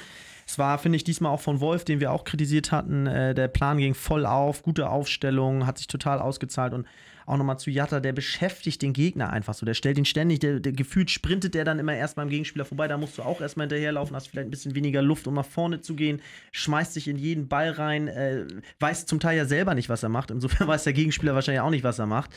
[0.47, 3.07] es war, finde ich, diesmal auch von Wolf, den wir auch kritisiert hatten.
[3.07, 6.87] Äh, der Plan ging voll auf, gute Aufstellung, hat sich total ausgezahlt und
[7.27, 9.67] auch nochmal zu Jatta, der beschäftigt den Gegner einfach so.
[9.67, 12.89] Der stellt ihn ständig, der, der gefühlt sprintet der dann immer erst beim Gegenspieler vorbei.
[12.89, 15.81] Da musst du auch erstmal hinterherlaufen, hast vielleicht ein bisschen weniger Luft, um nach vorne
[15.81, 16.21] zu gehen,
[16.53, 18.47] schmeißt sich in jeden Ball rein, äh,
[18.81, 20.31] weiß zum Teil ja selber nicht, was er macht.
[20.31, 22.31] Insofern weiß der Gegenspieler wahrscheinlich auch nicht, was er macht.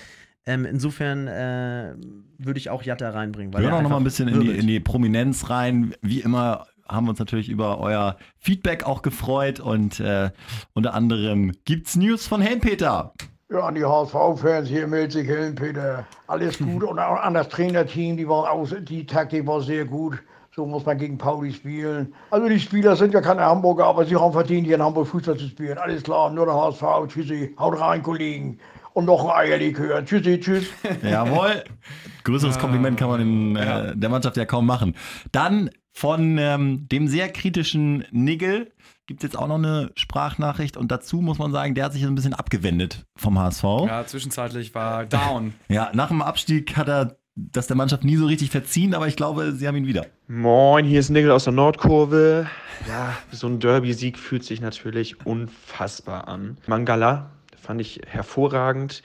[0.48, 1.96] Ähm, insofern äh,
[2.38, 3.54] würde ich auch Jatta reinbringen.
[3.54, 5.96] Weil Wir hören auch noch mal ein bisschen in die, in die Prominenz rein.
[6.02, 10.30] Wie immer haben wir uns natürlich über euer Feedback auch gefreut und äh,
[10.74, 13.14] unter anderem gibt's News von Helmpeter.
[13.52, 16.08] Ja, an die HSV-Fans hier meldet sich Helmpeter.
[16.26, 20.18] Alles gut und auch an das Trainerteam, die, war aus, die Taktik war sehr gut.
[20.56, 22.16] So muss man gegen Pauli spielen.
[22.32, 25.38] Also die Spieler sind ja keine Hamburger, aber sie haben verdient, hier in Hamburg Fußball
[25.38, 25.78] zu spielen.
[25.78, 26.84] Alles klar, nur der HSV.
[27.08, 28.58] Tschüssi, haut rein, Kollegen.
[28.94, 30.04] Und noch ein Eierlikör.
[30.04, 30.66] Tschüssi, tschüss.
[31.04, 31.66] Jawohl.
[32.24, 34.96] Größeres Kompliment kann man in, äh, der Mannschaft ja kaum machen.
[35.32, 38.72] Dann von ähm, dem sehr kritischen Nigel
[39.08, 42.04] gibt es jetzt auch noch eine Sprachnachricht und dazu muss man sagen, der hat sich
[42.06, 43.64] ein bisschen abgewendet vom HSV.
[43.64, 45.54] Ja, ja, zwischenzeitlich war down.
[45.94, 49.52] nach dem Abstieg hat er das der Mannschaft nie so richtig verziehen, aber ich glaube,
[49.52, 50.06] sie haben ihn wieder.
[50.28, 52.50] Moin, hier ist Nigel aus der Nordkurve.
[52.88, 56.58] Ja, so ein Derby-Sieg fühlt sich natürlich unfassbar an.
[56.66, 57.30] Mangala
[57.62, 59.04] fand ich hervorragend,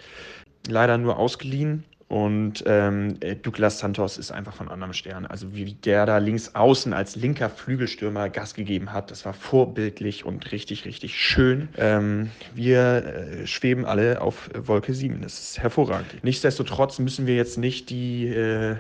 [0.69, 1.85] leider nur ausgeliehen.
[2.11, 5.27] Und ähm, äh, Douglas Santos ist einfach von anderem Stern.
[5.27, 10.25] Also wie der da links außen als linker Flügelstürmer Gas gegeben hat, das war vorbildlich
[10.25, 11.69] und richtig, richtig schön.
[11.79, 15.23] Ähm, wir äh, schweben alle auf Wolke 7.
[15.23, 16.25] Das ist hervorragend.
[16.25, 18.75] Nichtsdestotrotz müssen wir jetzt nicht die äh,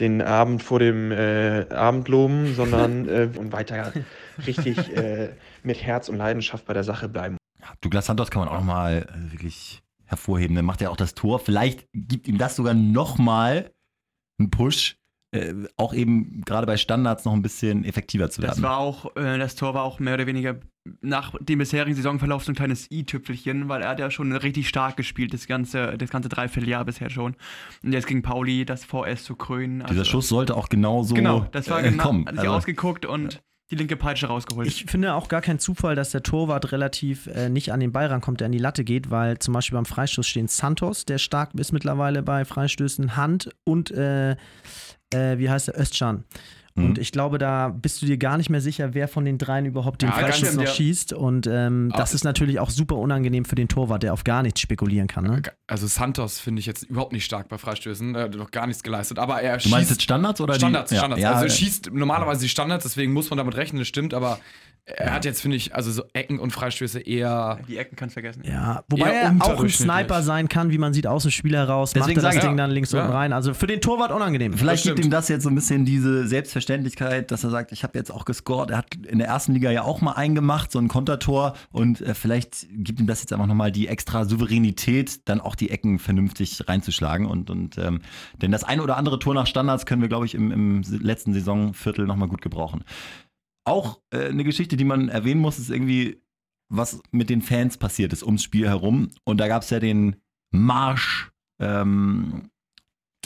[0.00, 3.92] den Abend vor dem äh, Abend loben, sondern äh, und weiter
[4.44, 5.28] richtig äh,
[5.62, 7.36] mit Herz und Leidenschaft bei der Sache bleiben.
[7.80, 10.54] Douglas Santos kann man auch nochmal äh, wirklich hervorheben.
[10.54, 11.38] Der macht ja auch das Tor.
[11.38, 13.72] Vielleicht gibt ihm das sogar nochmal
[14.38, 14.96] einen Push,
[15.32, 18.62] äh, auch eben gerade bei Standards noch ein bisschen effektiver zu Das werden.
[18.62, 20.60] war auch, äh, das Tor war auch mehr oder weniger
[21.00, 24.96] nach dem bisherigen Saisonverlauf so ein kleines i-Tüpfelchen, weil er hat ja schon richtig stark
[24.96, 27.34] gespielt, das ganze, das ganze Dreivierteljahr bisher schon.
[27.82, 29.80] Und jetzt gegen Pauli das VS zu krönen.
[29.80, 32.26] Dieser also- Schuss sollte auch genau so Genau, das war äh, genau, kommen.
[32.26, 34.68] hat sich Also, ausgeguckt und die linke Peitsche rausgeholt.
[34.68, 38.06] Ich finde auch gar kein Zufall, dass der Torwart relativ äh, nicht an den Ball
[38.06, 41.54] rankommt, der an die Latte geht, weil zum Beispiel beim Freistoß stehen Santos, der stark
[41.54, 44.32] ist mittlerweile bei Freistößen, Hand und äh,
[45.12, 46.24] äh, wie heißt der, Özcan.
[46.76, 46.84] Mhm.
[46.84, 49.66] Und ich glaube, da bist du dir gar nicht mehr sicher, wer von den dreien
[49.66, 50.70] überhaupt den Ja, stimmt, noch ja.
[50.70, 51.12] schießt.
[51.12, 54.60] Und ähm, das ist natürlich auch super unangenehm für den Torwart, der auf gar nichts
[54.60, 55.24] spekulieren kann.
[55.24, 55.42] Ne?
[55.66, 58.14] Also Santos finde ich jetzt überhaupt nicht stark bei Freistößen.
[58.14, 59.18] Er hat noch gar nichts geleistet.
[59.18, 60.96] Aber er du meinst schießt jetzt Standards oder Standards, die?
[60.96, 61.22] Standards.
[61.22, 64.38] Ja, also er schießt normalerweise die Standards, deswegen muss man damit rechnen, das stimmt, aber
[64.88, 67.58] er hat jetzt, finde ich, also so Ecken und Freistöße eher.
[67.66, 68.42] die Ecken kannst du vergessen.
[68.46, 69.68] Ja, wobei er auch ein.
[69.68, 72.56] Sniper sein kann, wie man sieht, aus dem Spiel heraus, Deswegen macht er das Ding
[72.56, 73.00] dann links Ja.
[73.02, 73.32] unten rein.
[73.32, 74.52] Also für den Torwart unangenehm.
[74.52, 77.98] Vielleicht gibt ihm das jetzt so ein bisschen diese Selbstverständlichkeit, dass er sagt, ich habe
[77.98, 78.70] jetzt auch gescored.
[78.70, 81.54] Er hat in der ersten Liga ja auch mal eingemacht, so ein Kontertor.
[81.72, 85.70] Und äh, vielleicht gibt ihm das jetzt einfach nochmal die extra Souveränität, dann auch die
[85.70, 87.26] Ecken vernünftig reinzuschlagen.
[87.26, 88.02] Und, und ähm,
[88.40, 91.34] denn das ein oder andere Tor nach Standards können wir, glaube ich, im, im letzten
[91.34, 92.84] Saisonviertel nochmal gut gebrauchen.
[93.66, 96.22] Auch äh, eine Geschichte, die man erwähnen muss, ist irgendwie,
[96.68, 99.10] was mit den Fans passiert ist ums Spiel herum.
[99.24, 100.16] Und da gab es ja den
[100.52, 101.30] Marsch.
[101.60, 102.50] Ähm,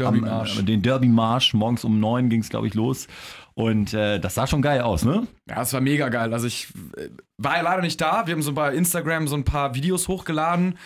[0.01, 0.59] am, Derby-Marsch.
[0.59, 1.55] äh, den Derby-Marsch.
[1.55, 3.07] Morgens um neun ging es, glaube ich, los.
[3.55, 5.27] Und äh, das sah schon geil aus, ne?
[5.49, 6.33] Ja, es war mega geil.
[6.33, 8.27] Also ich äh, war ja leider nicht da.
[8.27, 10.79] Wir haben so bei Instagram so ein paar Videos hochgeladen.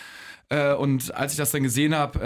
[0.49, 2.19] Äh, und als ich das dann gesehen habe,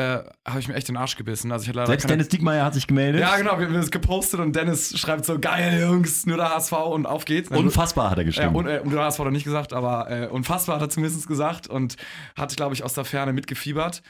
[0.46, 1.52] äh, habe ich mir echt den Arsch gebissen.
[1.52, 3.22] Also ich hatte Selbst keine Dennis Diekmeyer hat sich gemeldet.
[3.22, 6.74] Ja, genau, wir haben das gepostet und Dennis schreibt so, geil, Jungs, nur der HSV
[6.74, 7.50] und auf geht's.
[7.50, 8.56] Unfassbar hat er Ja, geschrieben.
[8.56, 11.28] und, äh, und der HSV hat er nicht gesagt, aber äh, unfassbar hat er zumindest
[11.28, 11.96] gesagt und
[12.38, 14.02] hat, glaube ich, aus der Ferne mitgefiebert.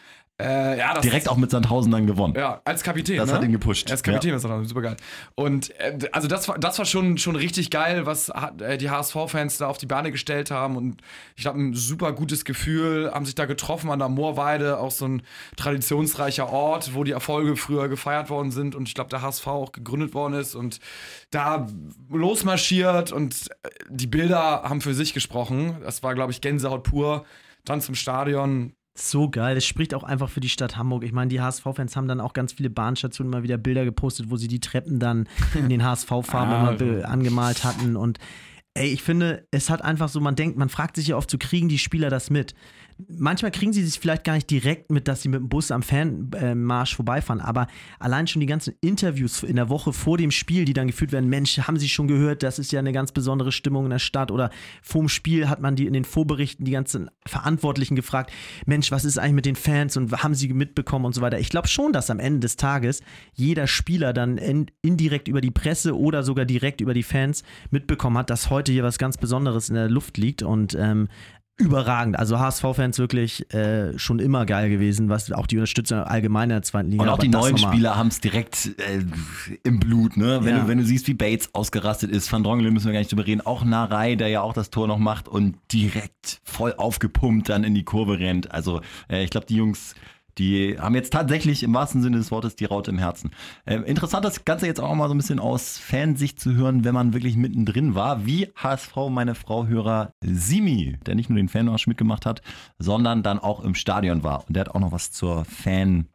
[0.42, 2.34] Äh, ja, das Direkt auch mit Sandhausen dann gewonnen.
[2.38, 3.18] Ja, als Kapitän.
[3.18, 3.36] Das ne?
[3.36, 3.92] hat ihn gepusht.
[3.92, 4.38] Als Kapitän Ja.
[4.38, 4.96] ist er super geil.
[5.36, 9.58] Und äh, also das war, das war schon, schon richtig geil, was äh, die HSV-Fans
[9.58, 10.78] da auf die Beine gestellt haben.
[10.78, 11.02] Und
[11.36, 15.08] ich habe ein super gutes Gefühl, haben sich da getroffen an der Moorweide, auch so
[15.10, 15.24] ein
[15.58, 18.76] traditionsreicher Ort, wo die Erfolge früher gefeiert worden sind.
[18.76, 20.56] Und ich glaube, der HSV auch gegründet worden ist.
[20.56, 20.80] Und
[21.32, 21.68] da
[22.10, 25.78] losmarschiert und äh, die Bilder haben für sich gesprochen.
[25.84, 27.26] Das war, glaube ich, Gänsehaut pur.
[27.66, 28.74] Dann zum Stadion.
[29.02, 29.56] So geil.
[29.58, 31.04] Es spricht auch einfach für die Stadt Hamburg.
[31.04, 34.38] Ich meine, die HSV-Fans haben dann auch ganz viele Bahnstationen mal wieder Bilder gepostet, wo
[34.38, 37.96] sie die Treppen dann in den HSV-Farben Ah, immer angemalt hatten.
[37.96, 38.18] Und
[38.74, 41.38] ey, ich finde, es hat einfach so, man denkt, man fragt sich ja oft, so
[41.38, 42.54] kriegen die Spieler das mit?
[43.08, 45.84] Manchmal kriegen sie es vielleicht gar nicht direkt mit, dass sie mit dem Bus am
[45.84, 50.74] Fanmarsch vorbeifahren, aber allein schon die ganzen Interviews in der Woche vor dem Spiel, die
[50.74, 53.86] dann geführt werden, Mensch, haben sie schon gehört, das ist ja eine ganz besondere Stimmung
[53.86, 54.50] in der Stadt oder
[54.82, 58.34] vorm Spiel hat man die in den Vorberichten die ganzen Verantwortlichen gefragt,
[58.66, 61.40] Mensch, was ist eigentlich mit den Fans und haben sie mitbekommen und so weiter.
[61.40, 63.02] Ich glaube schon, dass am Ende des Tages
[63.34, 68.18] jeder Spieler dann in, indirekt über die Presse oder sogar direkt über die Fans mitbekommen
[68.18, 71.08] hat, dass heute hier was ganz Besonderes in der Luft liegt und ähm,
[71.60, 72.18] überragend.
[72.18, 76.62] Also HSV-Fans wirklich äh, schon immer geil gewesen, was auch die Unterstützung allgemein in der
[76.64, 77.04] zweiten Liga.
[77.04, 79.04] Und auch die neuen Spieler haben es direkt äh,
[79.64, 80.40] im Blut, ne?
[80.44, 80.62] Wenn, Ja.
[80.64, 83.26] du, wenn du siehst, wie Bates ausgerastet ist, Van Drongelen müssen wir gar nicht drüber
[83.28, 87.64] reden, auch Narei, der ja auch das Tor noch macht und direkt voll aufgepumpt dann
[87.64, 88.52] in die Kurve rennt.
[88.52, 89.96] Also äh, ich glaube, die Jungs,
[90.40, 93.32] die haben jetzt tatsächlich im wahrsten Sinne des Wortes die Raute im Herzen.
[93.68, 96.94] Ähm, interessant das Ganze jetzt auch mal so ein bisschen aus Fansicht zu hören, wenn
[96.94, 101.88] man wirklich mittendrin war, wie HSV meine Frau Hörer Simi, der nicht nur den Fanmarsch
[101.88, 102.42] mitgemacht hat,
[102.80, 104.46] sondern dann auch im Stadion war.
[104.48, 106.08] Und der hat auch noch was zur Fan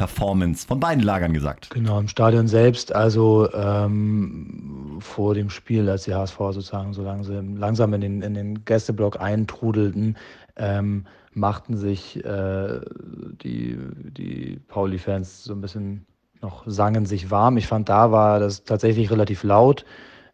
[0.00, 1.68] Performance von beiden Lagern gesagt.
[1.68, 7.58] Genau, im Stadion selbst, also ähm, vor dem Spiel, als die HSV sozusagen so langsam,
[7.58, 10.16] langsam in, den, in den Gästeblock eintrudelten,
[10.60, 12.80] ähm, machten sich äh,
[13.42, 13.78] die,
[14.16, 16.06] die Pauli-Fans so ein bisschen
[16.42, 17.56] noch, sangen sich warm.
[17.56, 19.84] Ich fand, da war das tatsächlich relativ laut,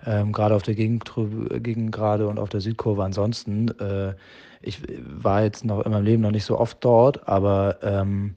[0.04, 3.04] ähm, gerade auf der Gegengrade und auf der Südkurve.
[3.04, 4.14] Ansonsten, äh,
[4.62, 8.36] ich war jetzt noch in meinem Leben noch nicht so oft dort, aber ähm,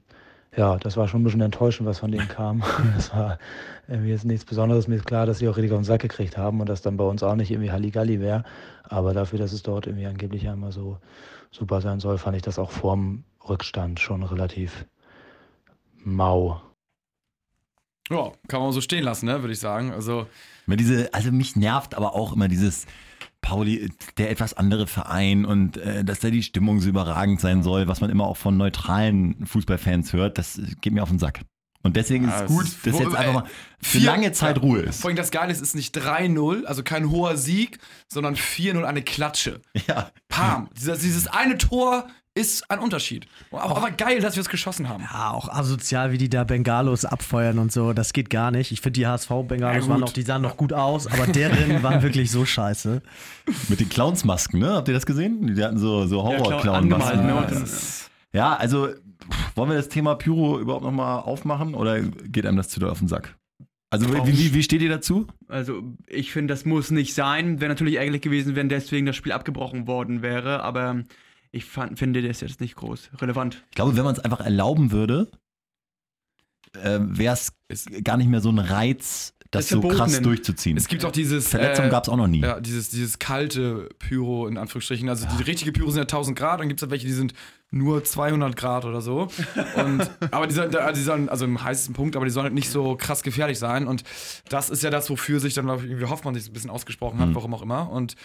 [0.56, 2.62] ja, das war schon ein bisschen enttäuschend, was von denen kam.
[2.94, 3.38] Das war
[3.90, 4.88] irgendwie jetzt nichts Besonderes.
[4.88, 6.96] Mir ist klar, dass sie auch richtig auf den Sack gekriegt haben und dass dann
[6.96, 8.44] bei uns auch nicht irgendwie Halligalli wäre.
[8.84, 10.98] Aber dafür, dass es dort irgendwie angeblich immer so
[11.50, 14.86] super sein soll, fand ich das auch vorm Rückstand schon relativ
[16.04, 16.62] mau.
[18.10, 19.92] Ja, kann man so stehen lassen, ne, würde ich sagen.
[19.92, 20.26] Also,
[20.66, 22.86] Immer diese, also mich nervt aber auch immer dieses
[23.40, 27.88] Pauli, der etwas andere Verein und äh, dass da die Stimmung so überragend sein soll,
[27.88, 31.40] was man immer auch von neutralen Fußballfans hört, das äh, geht mir auf den Sack.
[31.82, 33.44] Und deswegen ist Ja, es es gut, ist- dass jetzt einfach mal
[33.82, 35.00] für vier- lange Zeit ja, Ruhe ist.
[35.00, 38.84] Vor allem das Geile ist, es ist nicht 3-0, also kein hoher Sieg, sondern 4-0
[38.84, 39.60] eine Klatsche.
[39.86, 40.10] Ja.
[40.28, 40.68] Pam.
[40.76, 43.26] Dieses, dieses eine Tor ist ein Unterschied.
[43.50, 45.02] Aber, aber geil, dass wir es geschossen haben.
[45.10, 48.70] Ja, auch asozial, wie die da Bengalos abfeuern und so, das geht gar nicht.
[48.70, 52.02] Ich finde, die HSV-Bengalos Ja, waren noch, die sahen noch gut aus, aber deren waren
[52.02, 53.02] wirklich so scheiße.
[53.68, 54.74] Mit den Clownsmasken, ne?
[54.74, 55.54] Habt ihr das gesehen?
[55.56, 57.26] Die hatten so, so Horror-Clown-Masken.
[57.26, 57.64] ne?
[58.32, 58.90] Ja, ja, also
[59.54, 62.98] wollen wir das Thema Pyro überhaupt nochmal aufmachen oder geht einem das zu doll auf
[62.98, 63.36] den Sack?
[63.90, 65.26] Also wie, wie, wie steht ihr dazu?
[65.48, 67.60] Also ich finde, das muss nicht sein.
[67.60, 71.04] Wäre natürlich ärgerlich gewesen, wenn deswegen das Spiel abgebrochen worden wäre, aber
[71.50, 73.64] ich fand, finde das jetzt nicht groß relevant.
[73.70, 75.28] Ich glaube, wenn man es einfach erlauben würde,
[76.74, 77.36] äh, wäre
[77.68, 80.76] es gar nicht mehr so ein Reiz, das Ist so krass durchzuziehen.
[80.76, 81.48] Es gibt auch dieses.
[81.48, 82.40] Verletzungen äh, gab es auch noch nie.
[82.40, 85.08] Ja, dieses, dieses kalte Pyro in Anführungsstrichen.
[85.08, 87.34] Also die richtige Pyro sind ja 1000 Grad, dann gibt es ja welche, die sind
[87.72, 89.28] nur 200 Grad oder so.
[89.76, 92.70] Und, aber die sollen, die sollen, also im heißesten Punkt, aber die sollen halt nicht
[92.70, 93.86] so krass gefährlich sein.
[93.86, 94.02] Und
[94.48, 97.18] das ist ja das, wofür sich dann, glaube ich, irgendwie Hoffmann sich ein bisschen ausgesprochen
[97.20, 97.34] hat, Mhm.
[97.36, 97.90] warum auch immer.
[97.90, 98.16] Und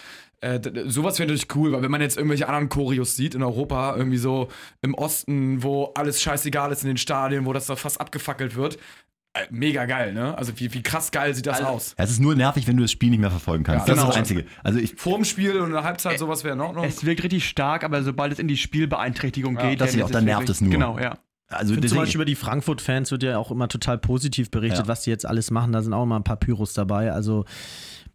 [0.41, 3.95] äh, sowas wäre natürlich cool, weil wenn man jetzt irgendwelche anderen Choreos sieht in Europa,
[3.95, 4.47] irgendwie so
[4.81, 8.77] im Osten, wo alles scheißegal ist in den Stadien, wo das da fast abgefackelt wird,
[9.50, 10.38] mega geil, ne?
[10.38, 11.95] Also wie, wie krass geil sieht das aus.
[11.98, 13.88] Ja, es ist nur nervig, wenn du das Spiel nicht mehr verfolgen kannst.
[13.88, 14.10] Ja, das genau.
[14.10, 14.45] ist das Einzige.
[14.63, 16.86] Also ich, Vor dem Spiel und in der Halbzeit sowas wäre in Ordnung.
[16.86, 20.10] Es wirkt richtig stark, aber sobald es in die Spielbeeintrichtigung Ja, geht, das ist auch,
[20.12, 20.71] dann nervt es nur.
[20.71, 21.17] Genau, ja.
[21.50, 24.88] also zum Beispiel über die Frankfurt-Fans wird ja auch immer total positiv berichtet, Ja.
[24.88, 25.71] was die jetzt alles machen.
[25.71, 27.12] Da sind auch immer ein paar Pyros dabei.
[27.12, 27.45] Also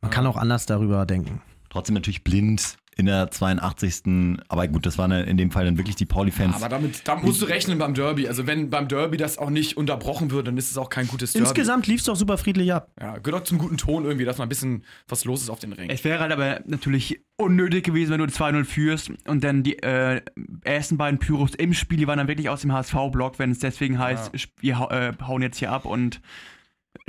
[0.01, 1.43] man kann auch anders darüber denken.
[1.69, 4.03] trotzdem natürlich blind in der 82.
[4.49, 6.57] Aber gut, das waren ja in dem Fall dann wirklich die Pauli-Fans.
[6.57, 8.29] Aber damit, damit musst du rechnen beim Derby.
[8.29, 11.33] Also wenn beim Derby das auch nicht unterbrochen wird, dann ist es auch kein gutes
[11.33, 11.47] Derby.
[11.47, 12.91] Insgesamt lief es doch super friedlich ab.
[13.01, 15.61] Ja, gehört auch zum guten Ton irgendwie, dass mal ein bisschen was los ist auf
[15.61, 15.89] den Ring.
[15.89, 20.21] Es wäre halt aber natürlich unnötig gewesen, wenn du 2-0 führst und dann die äh,
[20.65, 23.99] ersten beiden Pyros im Spiel, die waren dann wirklich aus dem HSV-Block, wenn es deswegen
[23.99, 26.21] heißt, wir hau- äh, hauen jetzt hier ab und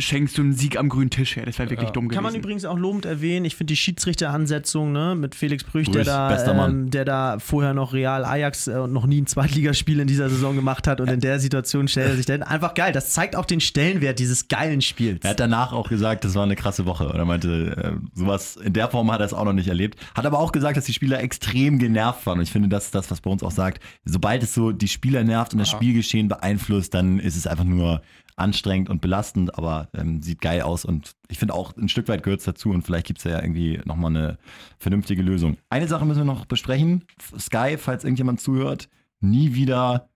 [0.01, 1.45] schenkst du einen Sieg am grünen Tisch her.
[1.45, 2.23] Das wäre wirklich dumm gewesen.
[2.23, 3.45] Kann man übrigens auch lobend erwähnen.
[3.45, 6.71] Ich finde die Schiedsrichteransetzung ne, mit Felix Brüch, der, Brüch, bester da, Mann.
[6.71, 10.29] ähm, der da vorher noch Real Ajax äh, und noch nie ein Zweitligaspiel in dieser
[10.29, 12.91] Saison gemacht hat und in der Situation stellt er sich dann einfach geil.
[12.91, 15.23] Das zeigt auch den Stellenwert dieses geilen Spiels.
[15.23, 17.07] Er hat danach auch gesagt, das war eine krasse Woche.
[17.09, 19.99] Und er meinte, äh, sowas in der Form hat er es auch noch nicht erlebt.
[20.15, 22.39] Hat aber auch gesagt, dass die Spieler extrem genervt waren.
[22.39, 23.81] Und ich finde, das ist das, was bei uns auch sagt.
[24.05, 28.01] Sobald es so die Spieler nervt und das Spielgeschehen beeinflusst, dann ist es einfach nur
[28.41, 30.84] anstrengend und belastend, aber ähm, sieht geil aus.
[30.84, 32.69] Und ich finde auch, ein Stück weit gehört es dazu.
[32.71, 34.38] Und vielleicht gibt es ja irgendwie nochmal eine
[34.80, 35.58] vernünftige Lösung.
[35.69, 37.06] Eine Sache müssen wir noch besprechen.
[37.39, 38.89] Sky, falls irgendjemand zuhört,
[39.21, 40.10] nie wieder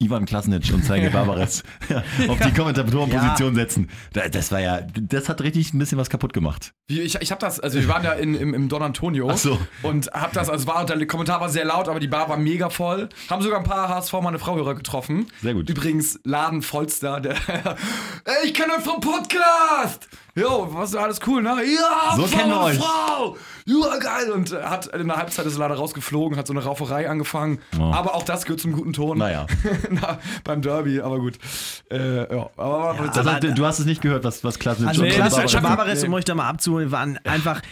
[0.00, 1.62] Ivan Klasnic und Sergej Barbares
[2.28, 3.88] auf die Kommentatorenposition setzen.
[4.12, 6.72] Da- Das war ja, das hat richtig ein bisschen was kaputt gemacht.
[6.88, 9.58] Ich ich habe das, also wir waren ja in, im, im Don Antonio Ach so.
[9.82, 12.70] und hab das, also war, der Kommentar war sehr laut, aber die Bar war mega
[12.70, 13.08] voll.
[13.30, 15.26] Haben sogar ein paar HSV meine Frauhörer getroffen.
[15.42, 15.70] Sehr gut.
[15.70, 17.36] Übrigens, Laden vollster, der,
[18.24, 20.08] ey, ich kenne euch vom Podcast!
[20.36, 21.62] Jo, was ist alles cool, ne?
[21.64, 22.78] Ja, So Frau, kennen wir euch.
[22.78, 23.36] Frau!
[23.66, 24.32] Ja, geil!
[24.32, 27.60] Und äh, hat in der Halbzeit ist er leider rausgeflogen, hat so eine Rauferei angefangen.
[27.78, 27.82] Oh.
[27.82, 29.18] Aber auch das gehört zum guten Ton.
[29.18, 29.46] Naja.
[29.90, 31.38] Na, beim Derby, aber gut.
[31.90, 35.42] Äh, ja, aber, Also, du hast es nicht gehört, was, was Klasnic Also und Klasse,
[35.60, 37.62] Barbares- um euch da mal abzuholen, waren einfach,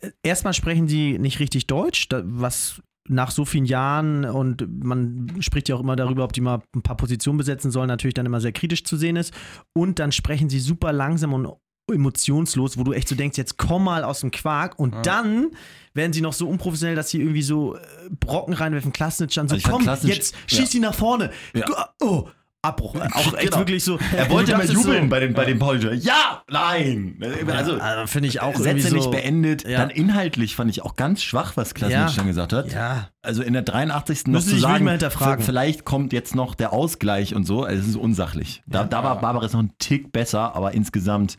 [0.00, 5.32] äh, erstmal sprechen die nicht richtig Deutsch, da, was nach so vielen Jahren und man
[5.40, 8.26] spricht ja auch immer darüber, ob die mal ein paar Positionen besetzen sollen, natürlich dann
[8.26, 9.34] immer sehr kritisch zu sehen ist.
[9.72, 11.48] Und dann sprechen sie super langsam und
[11.90, 15.50] emotionslos, wo du echt so denkst, jetzt komm mal aus dem Quark und dann
[15.92, 19.56] werden sie noch so unprofessionell, dass sie irgendwie so äh, Brocken reinwerfen, Klasnitsch dann so,
[19.56, 21.30] Also komm, jetzt schieß ihn nach vorne.
[21.54, 21.90] Ja.
[22.00, 22.28] Oh,
[22.62, 22.94] Abbruch.
[22.94, 23.58] Auch echt Genau.
[23.58, 23.98] wirklich so.
[24.14, 25.94] Er wollte mal jubeln so, bei den, bei den Pauli.
[25.96, 27.18] Ja, nein.
[27.48, 29.66] Also, also, finde ich auch Sätze irgendwie nicht so, beendet.
[29.66, 29.78] Ja.
[29.78, 32.12] Dann inhaltlich fand ich auch ganz schwach, was Klasnic Ja.
[32.14, 32.70] dann gesagt hat.
[32.72, 33.08] Ja.
[33.22, 34.26] Also in der 83.
[34.26, 35.42] noch Müssen zu Sie sich sagen, mal hinterfragen.
[35.42, 37.64] vielleicht kommt jetzt noch der Ausgleich und so.
[37.64, 38.62] Also es ist unsachlich.
[38.66, 41.36] Da, da war Barbares noch ein Tick besser, aber insgesamt,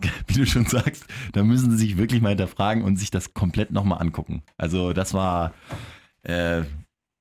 [0.28, 3.72] wie du schon sagst, da müssen sie sich wirklich mal hinterfragen und sich das komplett
[3.72, 4.44] nochmal angucken.
[4.56, 5.52] Also das war
[6.22, 6.62] äh,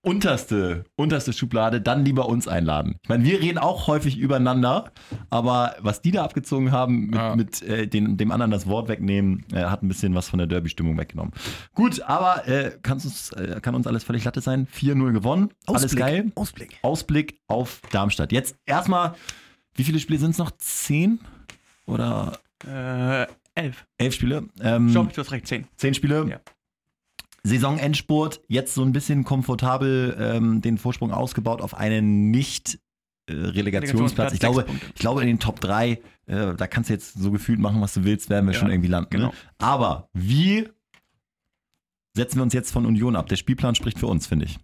[0.03, 2.95] unterste, unterste Schublade, dann lieber uns einladen.
[3.03, 4.91] Ich meine, wir reden auch häufig übereinander,
[5.29, 7.35] aber was die da abgezogen haben, mit, Ja.
[7.35, 10.47] mit äh, den, dem anderen das Wort wegnehmen, äh, hat ein bisschen was von der
[10.47, 11.31] Derby-Stimmung weggenommen.
[11.73, 14.67] Gut, aber äh, kann's uns, äh, kann uns alles völlig Latte sein.
[14.67, 15.99] 4-0 gewonnen, alles Ausblick.
[15.99, 16.31] geil.
[16.35, 16.79] Ausblick.
[16.83, 18.31] Ausblick auf Darmstadt.
[18.33, 19.15] Jetzt erstmal,
[19.75, 20.51] wie viele Spiele sind es noch?
[20.57, 21.19] Zehn?
[21.85, 22.37] Oder
[22.67, 23.85] Äh, elf.
[23.97, 24.45] elf Spiele?
[24.61, 25.65] Ähm, Stopp, du hast recht, zehn.
[25.75, 26.25] Zehn Spiele.
[26.29, 26.37] Ja.
[27.45, 32.79] Saisonendspurt, jetzt so ein bisschen komfortabel ähm, den Vorsprung ausgebaut auf einen nicht
[33.29, 34.33] äh, Relegationsplatz.
[34.33, 35.99] Ich glaube, ich glaube in den Top 3, äh,
[36.55, 38.89] da kannst du jetzt so gefühlt machen, was du willst, werden wir Ja, schon irgendwie
[38.89, 39.09] landen.
[39.11, 39.27] genau.
[39.27, 39.33] Ne?
[39.59, 40.69] Aber wie
[42.15, 43.27] setzen wir uns jetzt von Union ab?
[43.27, 44.57] Der Spielplan spricht für uns, finde ich.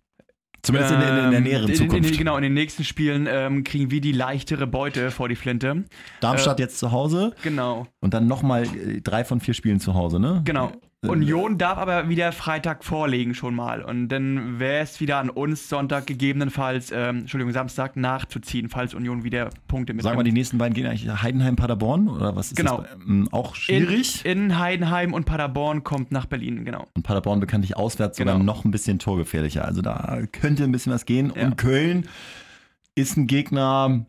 [0.62, 2.12] Zumindest in, in, in der Ähm, näheren Zukunft.
[2.12, 5.86] In, genau, in den nächsten Spielen ähm, kriegen wir die leichtere Beute vor die Flinte.
[6.20, 10.20] Darmstadt jetzt zu Hause Genau, und dann nochmal äh, drei von vier Spielen zu Hause,
[10.20, 10.42] ne?
[10.46, 10.72] genau.
[11.08, 13.82] Union darf aber wieder Freitag vorlegen schon mal.
[13.82, 19.24] Und dann wäre es wieder an uns, Sonntag gegebenenfalls, ähm, Entschuldigung, Samstag nachzuziehen, falls Union
[19.24, 22.58] wieder Punkte mit Sagen wir, die nächsten beiden gehen eigentlich Heidenheim, Paderborn oder was ist
[22.58, 22.80] Genau.
[22.82, 22.88] das?
[23.08, 24.26] Ähm, auch schwierig.
[24.26, 26.86] In, in Heidenheim und Paderborn kommt nach Berlin, genau.
[26.94, 28.44] Und Paderborn bekanntlich auswärts sogar Genau.
[28.46, 29.64] noch ein bisschen torgefährlicher.
[29.64, 31.32] Also da könnte ein bisschen was gehen.
[31.34, 31.46] Ja.
[31.46, 32.10] Und Köln
[32.96, 34.06] ist ein Gegner,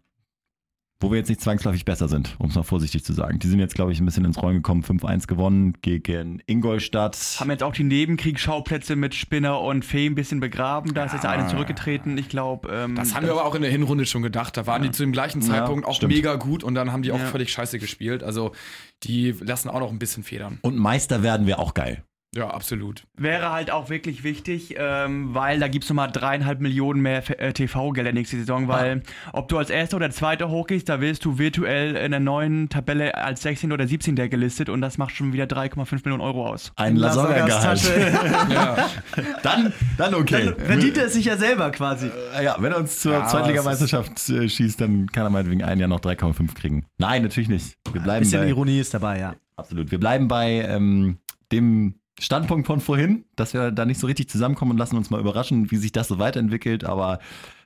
[1.01, 3.39] wo wir jetzt nicht zwangsläufig besser sind, um es mal vorsichtig zu sagen.
[3.39, 4.83] Die sind jetzt, glaube ich, ein bisschen ins Rollen gekommen.
[4.85, 7.17] 5-1 gewonnen gegen Ingolstadt.
[7.41, 10.93] Haben jetzt auch die Nebenkriegsschauplätze mit Spinner und Fee ein bisschen begraben.
[10.95, 12.19] Da ist jetzt eine zurückgetreten.
[12.19, 12.69] Ich glaube.
[12.71, 14.57] Ähm, Das haben wir aber auch in der Hinrunde schon gedacht.
[14.57, 16.13] Da waren die zu dem gleichen Zeitpunkt auch stimmt.
[16.13, 17.27] mega gut und dann haben die auch Ja.
[17.27, 18.23] völlig scheiße gespielt.
[18.23, 18.53] Also
[19.05, 20.59] die lassen auch noch ein bisschen federn.
[20.63, 22.05] Und Meister werden wir auch geil.
[22.33, 23.09] Ja, absolut.
[23.17, 27.53] Wäre halt auch wirklich wichtig, ähm, weil da gibt es nochmal dreieinhalb Millionen mehr äh,
[27.53, 31.97] TV-Gelder nächste Saison, weil ob du als Erster oder Zweiter hochgehst, da wirst du virtuell
[31.97, 33.73] in der neuen Tabelle als 16.
[33.73, 34.15] oder 17.
[34.15, 36.71] gelistet und das macht schon wieder 3,5 Millionen Euro aus.
[36.77, 37.81] Ein Lasogga-Gehalt.
[38.51, 38.89] Ja.
[39.43, 40.55] dann, dann okay.
[40.57, 42.11] Verdient er es sich ja selber quasi.
[42.39, 45.79] Äh, Ja, wenn er uns zur Ja, Zweitligameisterschaft äh, schießt, dann kann er meinetwegen ein
[45.79, 46.87] Jahr noch 3,5 kriegen.
[46.99, 47.75] Nein, natürlich nicht.
[47.93, 49.35] Wir bleiben Bisschen bei, Ironie ist dabei, ja.
[49.57, 49.91] Absolut.
[49.91, 51.19] Wir bleiben bei ähm,
[51.53, 55.21] dem Standpunkt von vorhin, dass wir da nicht so richtig zusammenkommen und lassen uns mal
[55.21, 56.85] überraschen, wie sich das so weiterentwickelt.
[56.85, 57.19] Aber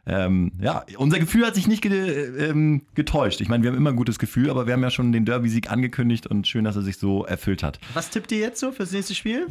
[0.06, 3.40] ähm, ja, unser Gefühl hat sich nicht ge ähm, getäuscht.
[3.40, 5.70] Ich meine, wir haben immer ein gutes Gefühl, aber wir haben ja schon den Derby-Sieg
[5.70, 7.80] angekündigt und schön, dass er sich so erfüllt hat.
[7.94, 9.48] Was tippt ihr jetzt so fürs nächste Spiel?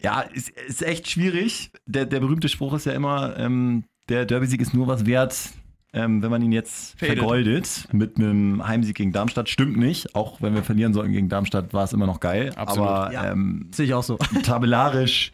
[0.00, 1.72] Ja, ist, ist echt schwierig.
[1.86, 5.36] Der, der berühmte Spruch ist ja immer, ähm, der Derby-Sieg ist nur was wert,
[5.92, 7.18] ähm, wenn man ihn jetzt Fädelt.
[7.18, 9.48] vergoldet mit einem Heimsieg gegen Darmstadt.
[9.48, 10.14] Stimmt nicht.
[10.14, 12.52] Auch wenn wir verlieren sollten gegen Darmstadt, war es immer noch geil.
[12.56, 12.88] Absolut.
[12.88, 13.30] Aber Ja.
[13.32, 14.16] ähm, Sehe ich auch so.
[14.42, 15.32] tabellarisch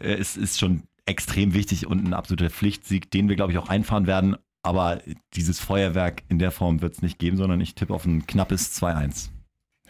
[0.00, 3.68] äh, ist, ist schon extrem wichtig und ein absoluter Pflichtsieg, den wir, glaube ich, auch
[3.68, 4.36] einfahren werden.
[4.62, 5.00] Aber
[5.34, 8.74] dieses Feuerwerk in der Form wird es nicht geben, sondern ich tippe auf ein knappes
[8.80, 9.28] 2-1.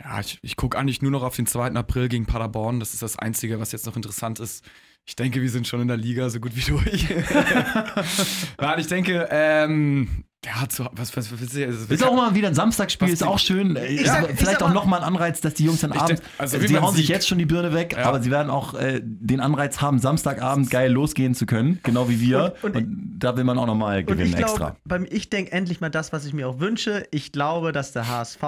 [0.02, 1.68] Ja, ich, ich gucke eigentlich nur noch auf den 2.
[1.74, 2.80] April gegen Paderborn.
[2.80, 4.64] Das ist das Einzige, was jetzt noch interessant ist.
[5.06, 7.08] Ich denke, wir sind schon in der Liga so gut wie durch.
[8.58, 12.48] Nein, ich denke, ähm, ja, zu, was, was, was, was ist, Ist auch mal wieder
[12.48, 13.76] ein Samstagsspiel, ist auch schön.
[13.76, 16.00] Ich sag- ich Vielleicht sag auch mal- nochmal ein Anreiz, dass die Jungs dann Ich
[16.00, 18.04] abends, denk- also sie hauen sich jetzt schon die Birne weg, Ja.
[18.04, 22.20] aber sie werden auch äh, den Anreiz haben, Samstagabend geil losgehen zu können, genau wie
[22.20, 22.54] wir.
[22.62, 24.56] Und, Und- und- da will man auch nochmal gewinnen ich extra.
[24.56, 27.06] glaube, beim ich denke endlich mal das, was ich mir auch wünsche.
[27.10, 28.42] Ich glaube, dass der HSV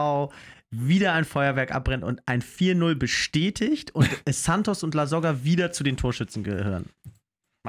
[0.70, 5.84] wieder ein Feuerwerk abbrennt und ein 4-0 bestätigt und Santos und La Soga wieder zu
[5.84, 6.86] den Torschützen gehören.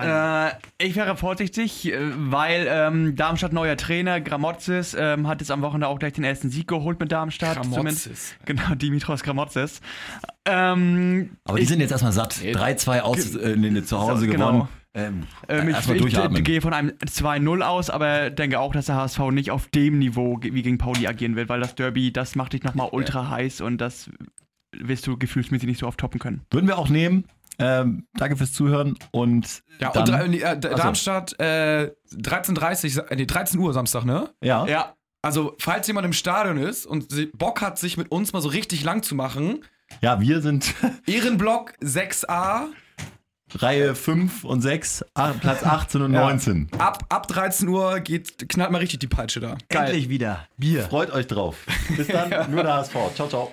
[0.05, 5.61] Äh, ich wäre vorsichtig, äh, weil ähm, Darmstadt neuer Trainer, Gramozis, ähm, hat jetzt am
[5.61, 7.61] Wochenende auch gleich den ersten Sieg geholt mit Darmstadt.
[7.61, 8.35] Gramotzes.
[8.45, 9.81] Genau, Dimitros Gramotzis.
[10.45, 12.35] Ähm, Aber die ich, sind jetzt erstmal satt.
[12.35, 14.47] 3-2 aus äh, nee, zu Hause So, genau.
[14.47, 14.69] gewonnen.
[14.93, 16.37] Ähm, ähm, ich, erstmal ich, durchatmen.
[16.37, 19.99] ich gehe von einem 2-0 aus, aber denke auch, dass der HSV nicht auf dem
[19.99, 23.61] Niveau wie gegen Pauli agieren wird, weil das Derby, das macht dich nochmal ultra heiß
[23.61, 24.09] und das
[24.75, 26.41] wirst du gefühlsmäßig nicht so oft toppen können.
[26.51, 27.25] Würden wir auch nehmen.
[27.59, 30.59] Ähm, danke fürs Zuhören und Ja, dann, und äh, Achso.
[30.75, 34.29] Darmstadt, äh, 13.30 äh, nee, 13 Uhr Samstag, ne?
[34.43, 34.93] ja, Ja,
[35.23, 38.83] Also, falls jemand im Stadion ist und Bock hat, sich mit uns mal so richtig
[38.83, 39.65] lang zu machen,
[40.01, 40.75] ja, wir sind
[41.07, 42.65] Ehrenblock 6a,
[43.55, 46.21] Reihe 5 und 6, ah, Platz 18 und Ja.
[46.29, 46.67] 19.
[46.77, 49.57] ab, ab 13 Uhr geht, knallt mal richtig die Peitsche da.
[49.69, 50.83] Endlich wieder Bier.
[50.83, 51.55] Freut euch drauf.
[51.95, 52.93] Bis dann, nur der HSV.
[53.15, 53.49] Ciao, ciao.